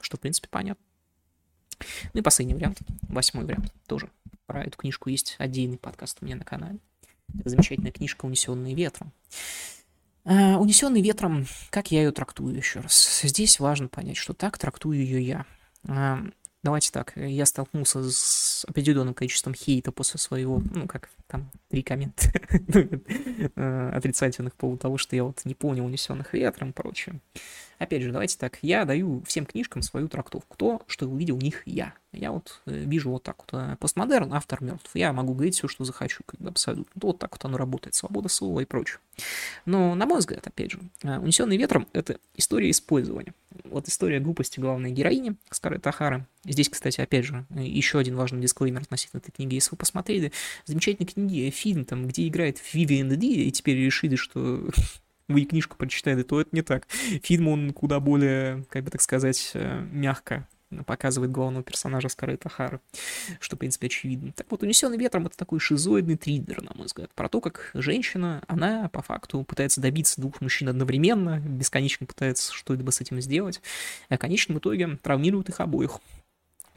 Что, 0.00 0.16
в 0.16 0.20
принципе, 0.20 0.48
понятно. 0.50 0.82
Ну 2.12 2.20
и 2.20 2.22
последний 2.22 2.54
вариант, 2.54 2.78
восьмой 3.02 3.44
вариант, 3.44 3.72
тоже 3.86 4.10
про 4.46 4.64
эту 4.64 4.78
книжку 4.78 5.10
есть 5.10 5.36
отдельный 5.38 5.78
подкаст 5.78 6.18
у 6.20 6.24
меня 6.24 6.36
на 6.36 6.44
канале. 6.44 6.78
Это 7.38 7.50
замечательная 7.50 7.92
книжка 7.92 8.24
«Унесенные 8.24 8.74
ветром». 8.74 9.12
Uh, 10.24 10.56
«Унесенный 10.56 11.02
ветром», 11.02 11.46
как 11.70 11.90
я 11.90 12.02
ее 12.02 12.12
трактую 12.12 12.54
еще 12.54 12.80
раз? 12.80 13.20
Здесь 13.22 13.60
важно 13.60 13.88
понять, 13.88 14.16
что 14.16 14.34
так 14.34 14.58
трактую 14.58 14.98
ее 14.98 15.22
я. 15.22 15.46
Uh, 15.84 16.32
давайте 16.62 16.90
так, 16.90 17.12
я 17.16 17.46
столкнулся 17.46 18.10
с 18.10 18.64
определенным 18.66 19.14
количеством 19.14 19.54
хейта 19.54 19.92
после 19.92 20.18
своего, 20.18 20.62
ну, 20.74 20.86
как 20.86 21.10
там, 21.26 21.50
три 21.68 21.82
коммента 21.82 22.30
ну, 23.54 23.90
отрицательных 23.94 24.54
по 24.54 24.60
поводу 24.60 24.80
того, 24.80 24.98
что 24.98 25.16
я 25.16 25.24
вот 25.24 25.44
не 25.44 25.54
понял 25.54 25.86
«Унесенных 25.86 26.32
ветром» 26.32 26.70
и 26.70 26.72
прочее. 26.72 27.20
Опять 27.78 28.02
же, 28.02 28.12
давайте 28.12 28.36
так, 28.38 28.58
я 28.62 28.84
даю 28.84 29.22
всем 29.26 29.46
книжкам 29.46 29.82
свою 29.82 30.08
трактовку, 30.08 30.56
то, 30.56 30.82
что 30.86 31.06
увидел 31.06 31.36
в 31.36 31.42
них 31.42 31.62
я. 31.64 31.94
Я 32.12 32.32
вот 32.32 32.60
э, 32.66 32.72
вижу 32.72 33.10
вот 33.10 33.22
так 33.22 33.36
вот. 33.38 33.50
Э, 33.52 33.76
постмодерн, 33.78 34.32
автор 34.32 34.62
мертв. 34.62 34.90
Я 34.94 35.12
могу 35.12 35.34
говорить 35.34 35.54
все, 35.54 35.68
что 35.68 35.84
захочу, 35.84 36.24
бы 36.38 36.48
абсолютно. 36.48 36.90
Вот 36.94 37.18
так 37.18 37.32
вот 37.32 37.44
оно 37.44 37.58
работает. 37.58 37.94
Свобода 37.94 38.28
слова 38.28 38.60
и 38.60 38.64
прочее. 38.64 38.98
Но, 39.66 39.94
на 39.94 40.06
мой 40.06 40.18
взгляд, 40.18 40.46
опять 40.46 40.72
же, 40.72 40.80
э, 41.02 41.18
«Унесенный 41.18 41.56
ветром»— 41.56 41.86
это 41.92 42.18
история 42.34 42.70
использования. 42.70 43.34
Вот 43.64 43.88
история 43.88 44.20
глупости 44.20 44.58
главной 44.58 44.90
героини 44.90 45.36
Скарлетт 45.50 45.86
Ахара. 45.86 46.26
Здесь, 46.44 46.70
кстати, 46.70 47.00
опять 47.00 47.26
же, 47.26 47.44
еще 47.50 47.98
один 47.98 48.16
важный 48.16 48.40
дисклеймер 48.40 48.82
относительно 48.82 49.20
этой 49.20 49.32
книги. 49.32 49.54
Если 49.54 49.70
вы 49.72 49.76
посмотрели 49.76 50.32
замечательные 50.64 51.12
книги, 51.12 51.50
фильм, 51.50 51.84
там, 51.84 52.08
где 52.08 52.26
играет 52.26 52.58
Вивиан 52.72 53.10
Ди, 53.10 53.48
и 53.48 53.52
теперь 53.52 53.76
решили, 53.76 54.16
что 54.16 54.68
вы 55.28 55.44
книжку 55.44 55.76
прочитали, 55.76 56.22
то 56.22 56.40
это 56.40 56.50
не 56.52 56.62
так. 56.62 56.86
Фильм, 57.22 57.48
он 57.48 57.72
куда 57.72 58.00
более, 58.00 58.64
как 58.70 58.84
бы 58.84 58.90
так 58.90 59.02
сказать, 59.02 59.50
э, 59.54 59.86
мягко 59.92 60.46
показывает 60.86 61.30
главного 61.30 61.64
персонажа 61.64 62.08
Скарлетта 62.08 62.48
Хара, 62.48 62.80
что, 63.40 63.56
в 63.56 63.58
принципе, 63.58 63.86
очевидно. 63.86 64.32
Так 64.32 64.46
вот, 64.50 64.62
«Унесенный 64.62 64.98
ветром»— 64.98 65.26
это 65.26 65.36
такой 65.36 65.60
шизоидный 65.60 66.16
триллер, 66.16 66.62
на 66.62 66.72
мой 66.74 66.86
взгляд, 66.86 67.10
про 67.14 67.28
то, 67.28 67.40
как 67.40 67.70
женщина, 67.74 68.42
она, 68.46 68.88
по 68.90 69.02
факту, 69.02 69.44
пытается 69.44 69.80
добиться 69.80 70.20
двух 70.20 70.40
мужчин 70.40 70.68
одновременно, 70.68 71.40
бесконечно 71.40 72.06
пытается 72.06 72.52
что-либо 72.52 72.90
с 72.90 73.00
этим 73.00 73.20
сделать, 73.20 73.62
а 74.08 74.16
в 74.16 74.18
конечном 74.18 74.58
итоге 74.58 74.98
травмирует 75.02 75.48
их 75.48 75.60
обоих. 75.60 76.00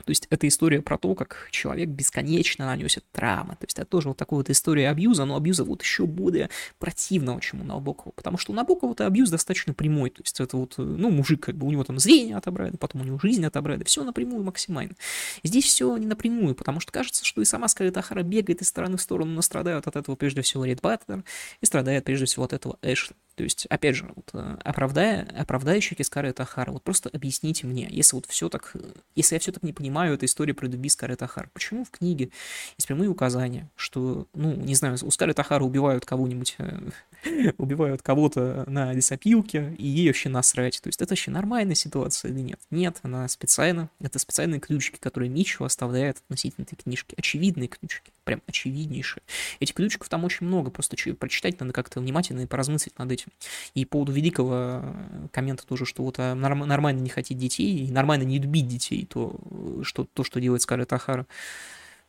То 0.03 0.11
есть 0.11 0.27
это 0.29 0.47
история 0.47 0.81
про 0.81 0.97
то, 0.97 1.15
как 1.15 1.47
человек 1.51 1.89
бесконечно 1.89 2.65
наносит 2.65 3.03
травмы. 3.11 3.55
То 3.55 3.65
есть 3.65 3.77
это 3.77 3.87
тоже 3.87 4.09
вот 4.09 4.17
такая 4.17 4.37
вот 4.37 4.49
история 4.49 4.89
абьюза, 4.89 5.25
но 5.25 5.35
абьюза 5.35 5.63
вот 5.63 5.81
еще 5.81 6.05
более 6.05 6.49
противного, 6.79 7.41
чем 7.41 7.61
у 7.61 7.63
Набокова. 7.63 8.13
Потому 8.13 8.37
что 8.37 8.51
у 8.51 8.55
Набокова 8.55 8.93
это 8.93 9.05
абьюз 9.05 9.29
достаточно 9.29 9.73
прямой. 9.73 10.09
То 10.09 10.21
есть 10.21 10.39
это 10.39 10.57
вот, 10.57 10.75
ну, 10.77 11.09
мужик, 11.09 11.41
как 11.41 11.55
бы 11.55 11.67
у 11.67 11.71
него 11.71 11.83
там 11.83 11.99
зрение 11.99 12.37
отобрали, 12.37 12.75
потом 12.77 13.01
у 13.01 13.03
него 13.03 13.19
жизнь 13.19 13.45
отобрали. 13.45 13.83
Все 13.83 14.03
напрямую 14.03 14.43
максимально. 14.43 14.95
Здесь 15.43 15.65
все 15.65 15.95
не 15.97 16.05
напрямую, 16.05 16.55
потому 16.55 16.79
что 16.79 16.91
кажется, 16.91 17.25
что 17.25 17.41
и 17.41 17.45
сама 17.45 17.67
Скарлетт 17.67 17.97
Ахара 17.97 18.23
бегает 18.23 18.61
из 18.61 18.67
стороны 18.67 18.97
в 18.97 19.01
сторону, 19.01 19.31
но 19.31 19.41
страдают 19.41 19.87
от 19.87 19.95
этого 19.95 20.15
прежде 20.15 20.41
всего 20.41 20.65
Ред 20.65 20.81
Баттер 20.81 21.23
и 21.61 21.65
страдает 21.65 22.05
прежде 22.05 22.25
всего 22.25 22.45
от 22.45 22.53
этого 22.53 22.77
Эшли. 22.81 23.15
То 23.35 23.43
есть, 23.43 23.65
опять 23.67 23.95
же, 23.95 24.09
вот, 24.15 24.29
э, 24.33 24.57
оправдая, 24.63 25.27
оправдающий 25.37 26.01
Скарлетт 26.03 26.39
Ахара, 26.39 26.71
вот 26.71 26.83
просто 26.83 27.09
объясните 27.13 27.67
мне, 27.67 27.87
если 27.89 28.15
вот 28.15 28.25
все 28.25 28.49
так, 28.49 28.73
если 29.15 29.35
я 29.35 29.39
все 29.39 29.51
так 29.51 29.63
не 29.63 29.73
понимаю, 29.73 30.15
это 30.15 30.25
история 30.25 30.53
про 30.53 30.67
любви 30.67 30.89
Скарлетт 30.89 31.21
Ахара, 31.21 31.49
почему 31.53 31.83
в 31.85 31.91
книге 31.91 32.31
есть 32.77 32.87
прямые 32.87 33.09
указания, 33.09 33.69
что, 33.75 34.27
ну, 34.33 34.53
не 34.53 34.75
знаю, 34.75 34.97
у 35.01 35.11
Скарлетт 35.11 35.39
Ахара 35.39 35.63
убивают 35.63 36.05
кого-нибудь 36.05 36.55
э, 36.57 36.79
убивают 37.57 38.01
кого-то 38.01 38.63
на 38.67 38.93
лесопилке, 38.93 39.75
и 39.77 39.87
ей 39.87 40.07
вообще 40.07 40.29
насрать. 40.29 40.81
То 40.81 40.87
есть 40.87 41.01
это 41.01 41.11
вообще 41.11 41.31
нормальная 41.31 41.75
ситуация 41.75 42.31
или 42.31 42.41
нет? 42.41 42.59
Нет, 42.69 42.97
она 43.03 43.27
специально, 43.27 43.89
это 43.99 44.19
специальные 44.19 44.59
ключики, 44.59 44.97
которые 44.99 45.29
Митчелл 45.29 45.65
оставляет 45.65 46.17
относительно 46.17 46.65
этой 46.65 46.75
книжки. 46.75 47.15
Очевидные 47.17 47.67
ключики, 47.67 48.11
прям 48.23 48.41
очевиднейшие. 48.47 49.23
Этих 49.59 49.75
ключиков 49.75 50.09
там 50.09 50.23
очень 50.23 50.47
много, 50.47 50.71
просто 50.71 50.95
прочитать 51.15 51.59
надо 51.59 51.73
как-то 51.73 51.99
внимательно 51.99 52.41
и 52.41 52.45
поразмыслить 52.45 52.97
над 52.97 53.11
этим. 53.11 53.27
И 53.73 53.85
по 53.85 53.91
поводу 53.91 54.11
великого 54.13 54.53
э, 54.53 55.27
коммента 55.31 55.65
тоже, 55.65 55.85
что 55.85 56.03
вот 56.03 56.15
а, 56.17 56.33
нормально 56.35 56.99
не 56.99 57.09
хотеть 57.09 57.37
детей, 57.37 57.85
и 57.85 57.91
нормально 57.91 58.23
не 58.23 58.39
любить 58.39 58.67
детей, 58.67 59.05
то, 59.05 59.39
что, 59.83 60.05
то, 60.05 60.23
что 60.23 60.39
делает 60.39 60.61
Скарлетт 60.61 60.93
Ахара, 60.93 61.27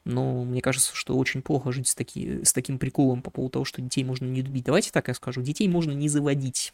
но 0.05 0.45
мне 0.45 0.61
кажется, 0.61 0.95
что 0.95 1.17
очень 1.17 1.43
плохо 1.43 1.73
жить 1.73 1.89
с, 1.89 1.95
таки, 1.95 2.45
с 2.45 2.53
таким 2.53 2.79
приколом 2.79 3.23
по 3.23 3.31
поводу 3.31 3.53
того, 3.53 3.65
что 3.65 3.81
детей 3.81 4.05
можно 4.05 4.27
не 4.27 4.43
любить. 4.43 4.65
Давайте 4.65 4.91
так 4.91 5.09
я 5.09 5.15
скажу, 5.15 5.43
детей 5.43 5.69
можно 5.69 5.93
не 5.93 6.09
заводить. 6.09 6.73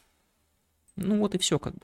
Ну 1.01 1.19
вот 1.19 1.35
и 1.35 1.37
все 1.37 1.59
как 1.59 1.73
бы. 1.73 1.81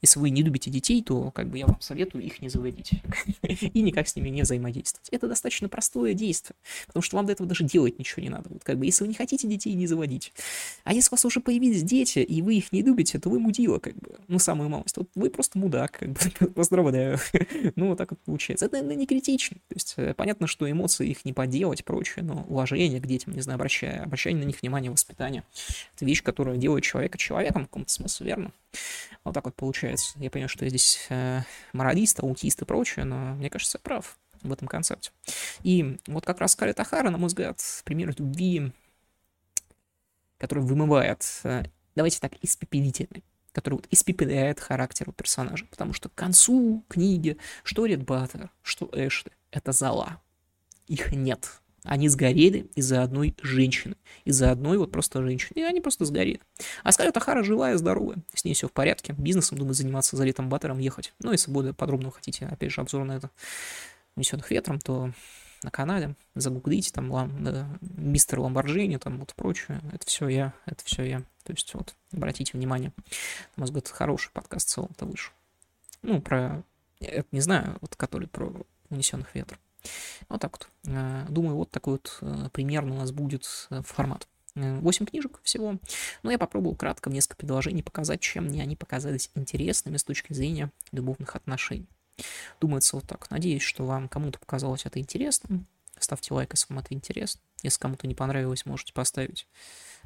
Если 0.00 0.18
вы 0.18 0.30
не 0.30 0.42
любите 0.42 0.70
детей, 0.70 1.02
то 1.02 1.30
как 1.30 1.48
бы 1.48 1.58
я 1.58 1.66
вам 1.66 1.80
советую 1.80 2.24
их 2.24 2.40
не 2.40 2.48
заводить 2.48 2.92
и 3.42 3.82
никак 3.82 4.08
с 4.08 4.16
ними 4.16 4.28
не 4.28 4.42
взаимодействовать. 4.42 5.08
Это 5.10 5.28
достаточно 5.28 5.68
простое 5.68 6.14
действие, 6.14 6.56
потому 6.86 7.02
что 7.02 7.16
вам 7.16 7.26
до 7.26 7.32
этого 7.32 7.48
даже 7.48 7.64
делать 7.64 7.98
ничего 7.98 8.22
не 8.22 8.30
надо. 8.30 8.48
Вот 8.50 8.64
как 8.64 8.78
бы 8.78 8.86
если 8.86 9.04
вы 9.04 9.08
не 9.08 9.14
хотите 9.14 9.48
детей, 9.48 9.74
не 9.74 9.86
заводить. 9.86 10.32
А 10.84 10.92
если 10.92 11.08
у 11.10 11.12
вас 11.12 11.24
уже 11.24 11.40
появились 11.40 11.82
дети, 11.82 12.20
и 12.20 12.42
вы 12.42 12.56
их 12.56 12.72
не 12.72 12.82
любите, 12.82 13.18
то 13.18 13.28
вы 13.28 13.38
мудила, 13.38 13.78
как 13.78 13.94
бы. 13.96 14.16
Ну, 14.28 14.38
самую 14.38 14.68
малость. 14.68 14.96
Вот 14.96 15.08
вы 15.14 15.30
просто 15.30 15.58
мудак, 15.58 15.98
как 15.98 16.10
бы. 16.10 16.46
Поздравляю. 16.54 17.18
ну, 17.76 17.88
вот 17.88 17.98
так 17.98 18.10
вот 18.10 18.20
получается. 18.20 18.66
Это, 18.66 18.78
это 18.78 18.94
не 18.94 19.06
критично. 19.06 19.56
То 19.68 19.74
есть, 19.74 19.94
э, 19.96 20.14
понятно, 20.14 20.46
что 20.46 20.70
эмоции 20.70 21.08
их 21.08 21.24
не 21.24 21.32
поделать, 21.32 21.84
прочее, 21.84 22.24
но 22.24 22.44
уважение 22.48 23.00
к 23.00 23.06
детям, 23.06 23.34
не 23.34 23.40
знаю, 23.40 23.56
обращая, 23.56 24.02
обращение 24.02 24.42
на 24.42 24.46
них 24.46 24.60
внимание, 24.62 24.90
воспитание. 24.90 25.44
Это 25.94 26.04
вещь, 26.04 26.22
которая 26.22 26.56
делает 26.56 26.84
человека 26.84 27.18
человеком 27.18 27.64
в 27.64 27.66
каком-то 27.66 27.92
смысле, 27.92 28.26
верно? 28.26 28.52
Вот 29.24 29.34
так 29.34 29.44
вот 29.44 29.56
получается. 29.56 30.18
Я 30.18 30.30
понимаю, 30.30 30.48
что 30.48 30.64
я 30.64 30.68
здесь 30.70 31.06
э, 31.10 31.42
моралист, 31.72 32.20
аутист 32.20 32.62
и 32.62 32.64
прочее, 32.64 33.04
но 33.04 33.34
мне 33.34 33.50
кажется, 33.50 33.78
я 33.78 33.80
прав. 33.80 34.18
в 34.42 34.52
этом 34.52 34.68
концепте. 34.68 35.10
И 35.62 35.98
вот 36.06 36.24
как 36.24 36.40
раз 36.40 36.52
Скарлетт 36.52 36.80
Ахара, 36.80 37.10
на 37.10 37.18
мой 37.18 37.26
взгляд, 37.26 37.60
пример 37.84 38.14
любви, 38.16 38.72
который 40.38 40.62
вымывает, 40.62 41.24
э, 41.44 41.64
давайте 41.94 42.20
так, 42.20 42.32
испепелительный 42.42 43.24
который 43.52 43.74
вот 43.74 43.88
испепеляет 43.90 44.60
характер 44.60 45.08
у 45.08 45.12
персонажа. 45.12 45.66
Потому 45.68 45.92
что 45.92 46.08
к 46.08 46.14
концу 46.14 46.84
книги 46.88 47.38
что 47.64 47.86
Ред 47.86 48.04
Баттер, 48.04 48.50
что 48.62 48.88
Эшли— 48.92 49.32
это 49.50 49.72
зала. 49.72 50.20
Их 50.86 51.10
нет. 51.10 51.60
Они 51.88 52.08
сгорели 52.08 52.68
из-за 52.74 53.02
одной 53.02 53.34
женщины. 53.42 53.96
Из-за 54.24 54.50
одной 54.50 54.76
вот 54.76 54.92
просто 54.92 55.22
женщины. 55.22 55.58
И 55.60 55.62
они 55.62 55.80
просто 55.80 56.04
сгорели. 56.04 56.40
А 56.84 56.92
Скарлетт 56.92 57.16
Ахара 57.16 57.42
живая, 57.42 57.78
здоровая. 57.78 58.18
С 58.34 58.44
ней 58.44 58.52
все 58.52 58.68
в 58.68 58.72
порядке. 58.72 59.14
Бизнесом, 59.16 59.56
думаю, 59.56 59.72
заниматься 59.72 60.16
за 60.16 60.24
летом 60.24 60.50
Баттером 60.50 60.78
ехать. 60.78 61.14
Ну, 61.20 61.32
если 61.32 61.50
более 61.50 61.72
подробно 61.72 62.10
хотите, 62.10 62.46
опять 62.46 62.72
же, 62.72 62.82
обзор 62.82 63.04
на 63.04 63.16
это 63.16 63.30
унесенных 64.16 64.50
ветром, 64.50 64.80
то 64.80 65.12
на 65.62 65.70
канале, 65.70 66.14
загуглите, 66.34 66.92
там, 66.92 67.10
лам, 67.10 67.42
да, 67.42 67.66
мистер 67.80 68.40
Ламборджини, 68.40 68.98
там, 68.98 69.18
вот 69.18 69.34
прочее, 69.34 69.80
это 69.92 70.06
все 70.06 70.28
я, 70.28 70.52
это 70.66 70.84
все 70.84 71.04
я. 71.04 71.20
То 71.42 71.52
есть, 71.52 71.72
вот, 71.74 71.94
обратите 72.12 72.56
внимание, 72.56 72.92
на 73.56 73.62
мой 73.62 73.64
взгляд, 73.64 73.88
хороший 73.88 74.30
подкаст 74.32 74.68
целом-то 74.68 75.06
вышел. 75.06 75.32
Ну, 76.02 76.20
про, 76.20 76.62
это 77.00 77.26
не 77.32 77.40
знаю, 77.40 77.78
вот, 77.80 77.96
который 77.96 78.28
про 78.28 78.52
унесенных 78.90 79.34
ветром. 79.34 79.58
Вот 80.28 80.40
так 80.40 80.52
вот. 80.52 80.68
Э, 80.88 81.26
думаю, 81.28 81.56
вот 81.56 81.70
такой 81.70 81.94
вот 81.94 82.18
э, 82.22 82.48
примерно 82.52 82.94
у 82.94 82.98
нас 82.98 83.12
будет 83.12 83.46
э, 83.70 83.82
формат. 83.84 84.26
8 84.54 85.06
книжек 85.06 85.38
всего. 85.44 85.78
Но 86.24 86.32
я 86.32 86.38
попробовал 86.38 86.74
кратко 86.74 87.10
в 87.10 87.12
несколько 87.12 87.36
предложений 87.36 87.84
показать, 87.84 88.20
чем 88.20 88.46
мне 88.46 88.60
они 88.60 88.74
показались 88.74 89.30
интересными 89.36 89.98
с 89.98 90.02
точки 90.02 90.32
зрения 90.32 90.72
любовных 90.90 91.36
отношений. 91.36 91.86
Думается 92.60 92.96
вот 92.96 93.06
так. 93.06 93.30
Надеюсь, 93.30 93.62
что 93.62 93.84
вам 93.84 94.08
кому-то 94.08 94.40
показалось 94.40 94.84
это 94.84 94.98
интересным. 94.98 95.68
Ставьте 96.00 96.34
лайк, 96.34 96.54
если 96.54 96.72
вам 96.74 96.82
это 96.82 96.92
интересно. 96.92 97.40
Если 97.62 97.78
кому-то 97.78 98.08
не 98.08 98.16
понравилось, 98.16 98.66
можете 98.66 98.92
поставить 98.92 99.46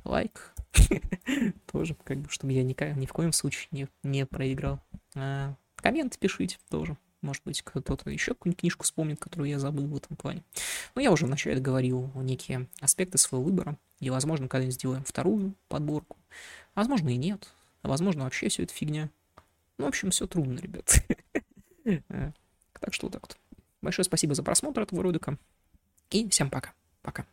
лайк. 0.04 0.52
Тоже, 1.72 1.96
как 2.04 2.18
бы, 2.18 2.28
чтобы 2.28 2.52
я 2.52 2.62
ни, 2.62 3.06
в 3.06 3.12
коем 3.12 3.32
случае 3.32 3.88
не, 4.02 4.26
проиграл. 4.26 4.80
Комменты 5.76 6.18
пишите 6.18 6.58
тоже. 6.68 6.96
Может 7.22 7.42
быть, 7.44 7.62
кто-то 7.62 8.10
еще 8.10 8.34
какую-нибудь 8.34 8.60
книжку 8.60 8.84
вспомнит, 8.84 9.20
которую 9.20 9.48
я 9.48 9.58
забыл 9.58 9.86
в 9.86 9.96
этом 9.96 10.16
плане. 10.16 10.42
Но 10.94 11.00
я 11.00 11.12
уже 11.12 11.26
вначале 11.26 11.60
говорил 11.60 12.10
некие 12.16 12.68
аспекты 12.80 13.16
своего 13.16 13.44
выбора. 13.44 13.78
И, 14.00 14.10
возможно, 14.10 14.48
когда-нибудь 14.48 14.74
сделаем 14.74 15.04
вторую 15.04 15.54
подборку. 15.68 16.16
Возможно, 16.74 17.08
и 17.08 17.16
нет. 17.16 17.48
А 17.82 17.88
возможно, 17.88 18.24
вообще 18.24 18.48
все 18.48 18.64
это 18.64 18.74
фигня. 18.74 19.08
Ну, 19.78 19.84
в 19.84 19.88
общем, 19.88 20.10
все 20.10 20.26
трудно, 20.26 20.58
ребят. 20.58 21.04
Так 22.80 22.94
что 22.94 23.06
вот 23.06 23.12
так 23.12 23.22
вот. 23.22 23.36
Большое 23.80 24.04
спасибо 24.04 24.34
за 24.34 24.42
просмотр 24.42 24.80
этого 24.80 25.04
ролика. 25.04 25.38
И 26.10 26.28
всем 26.28 26.50
пока. 26.50 26.72
Пока. 27.02 27.26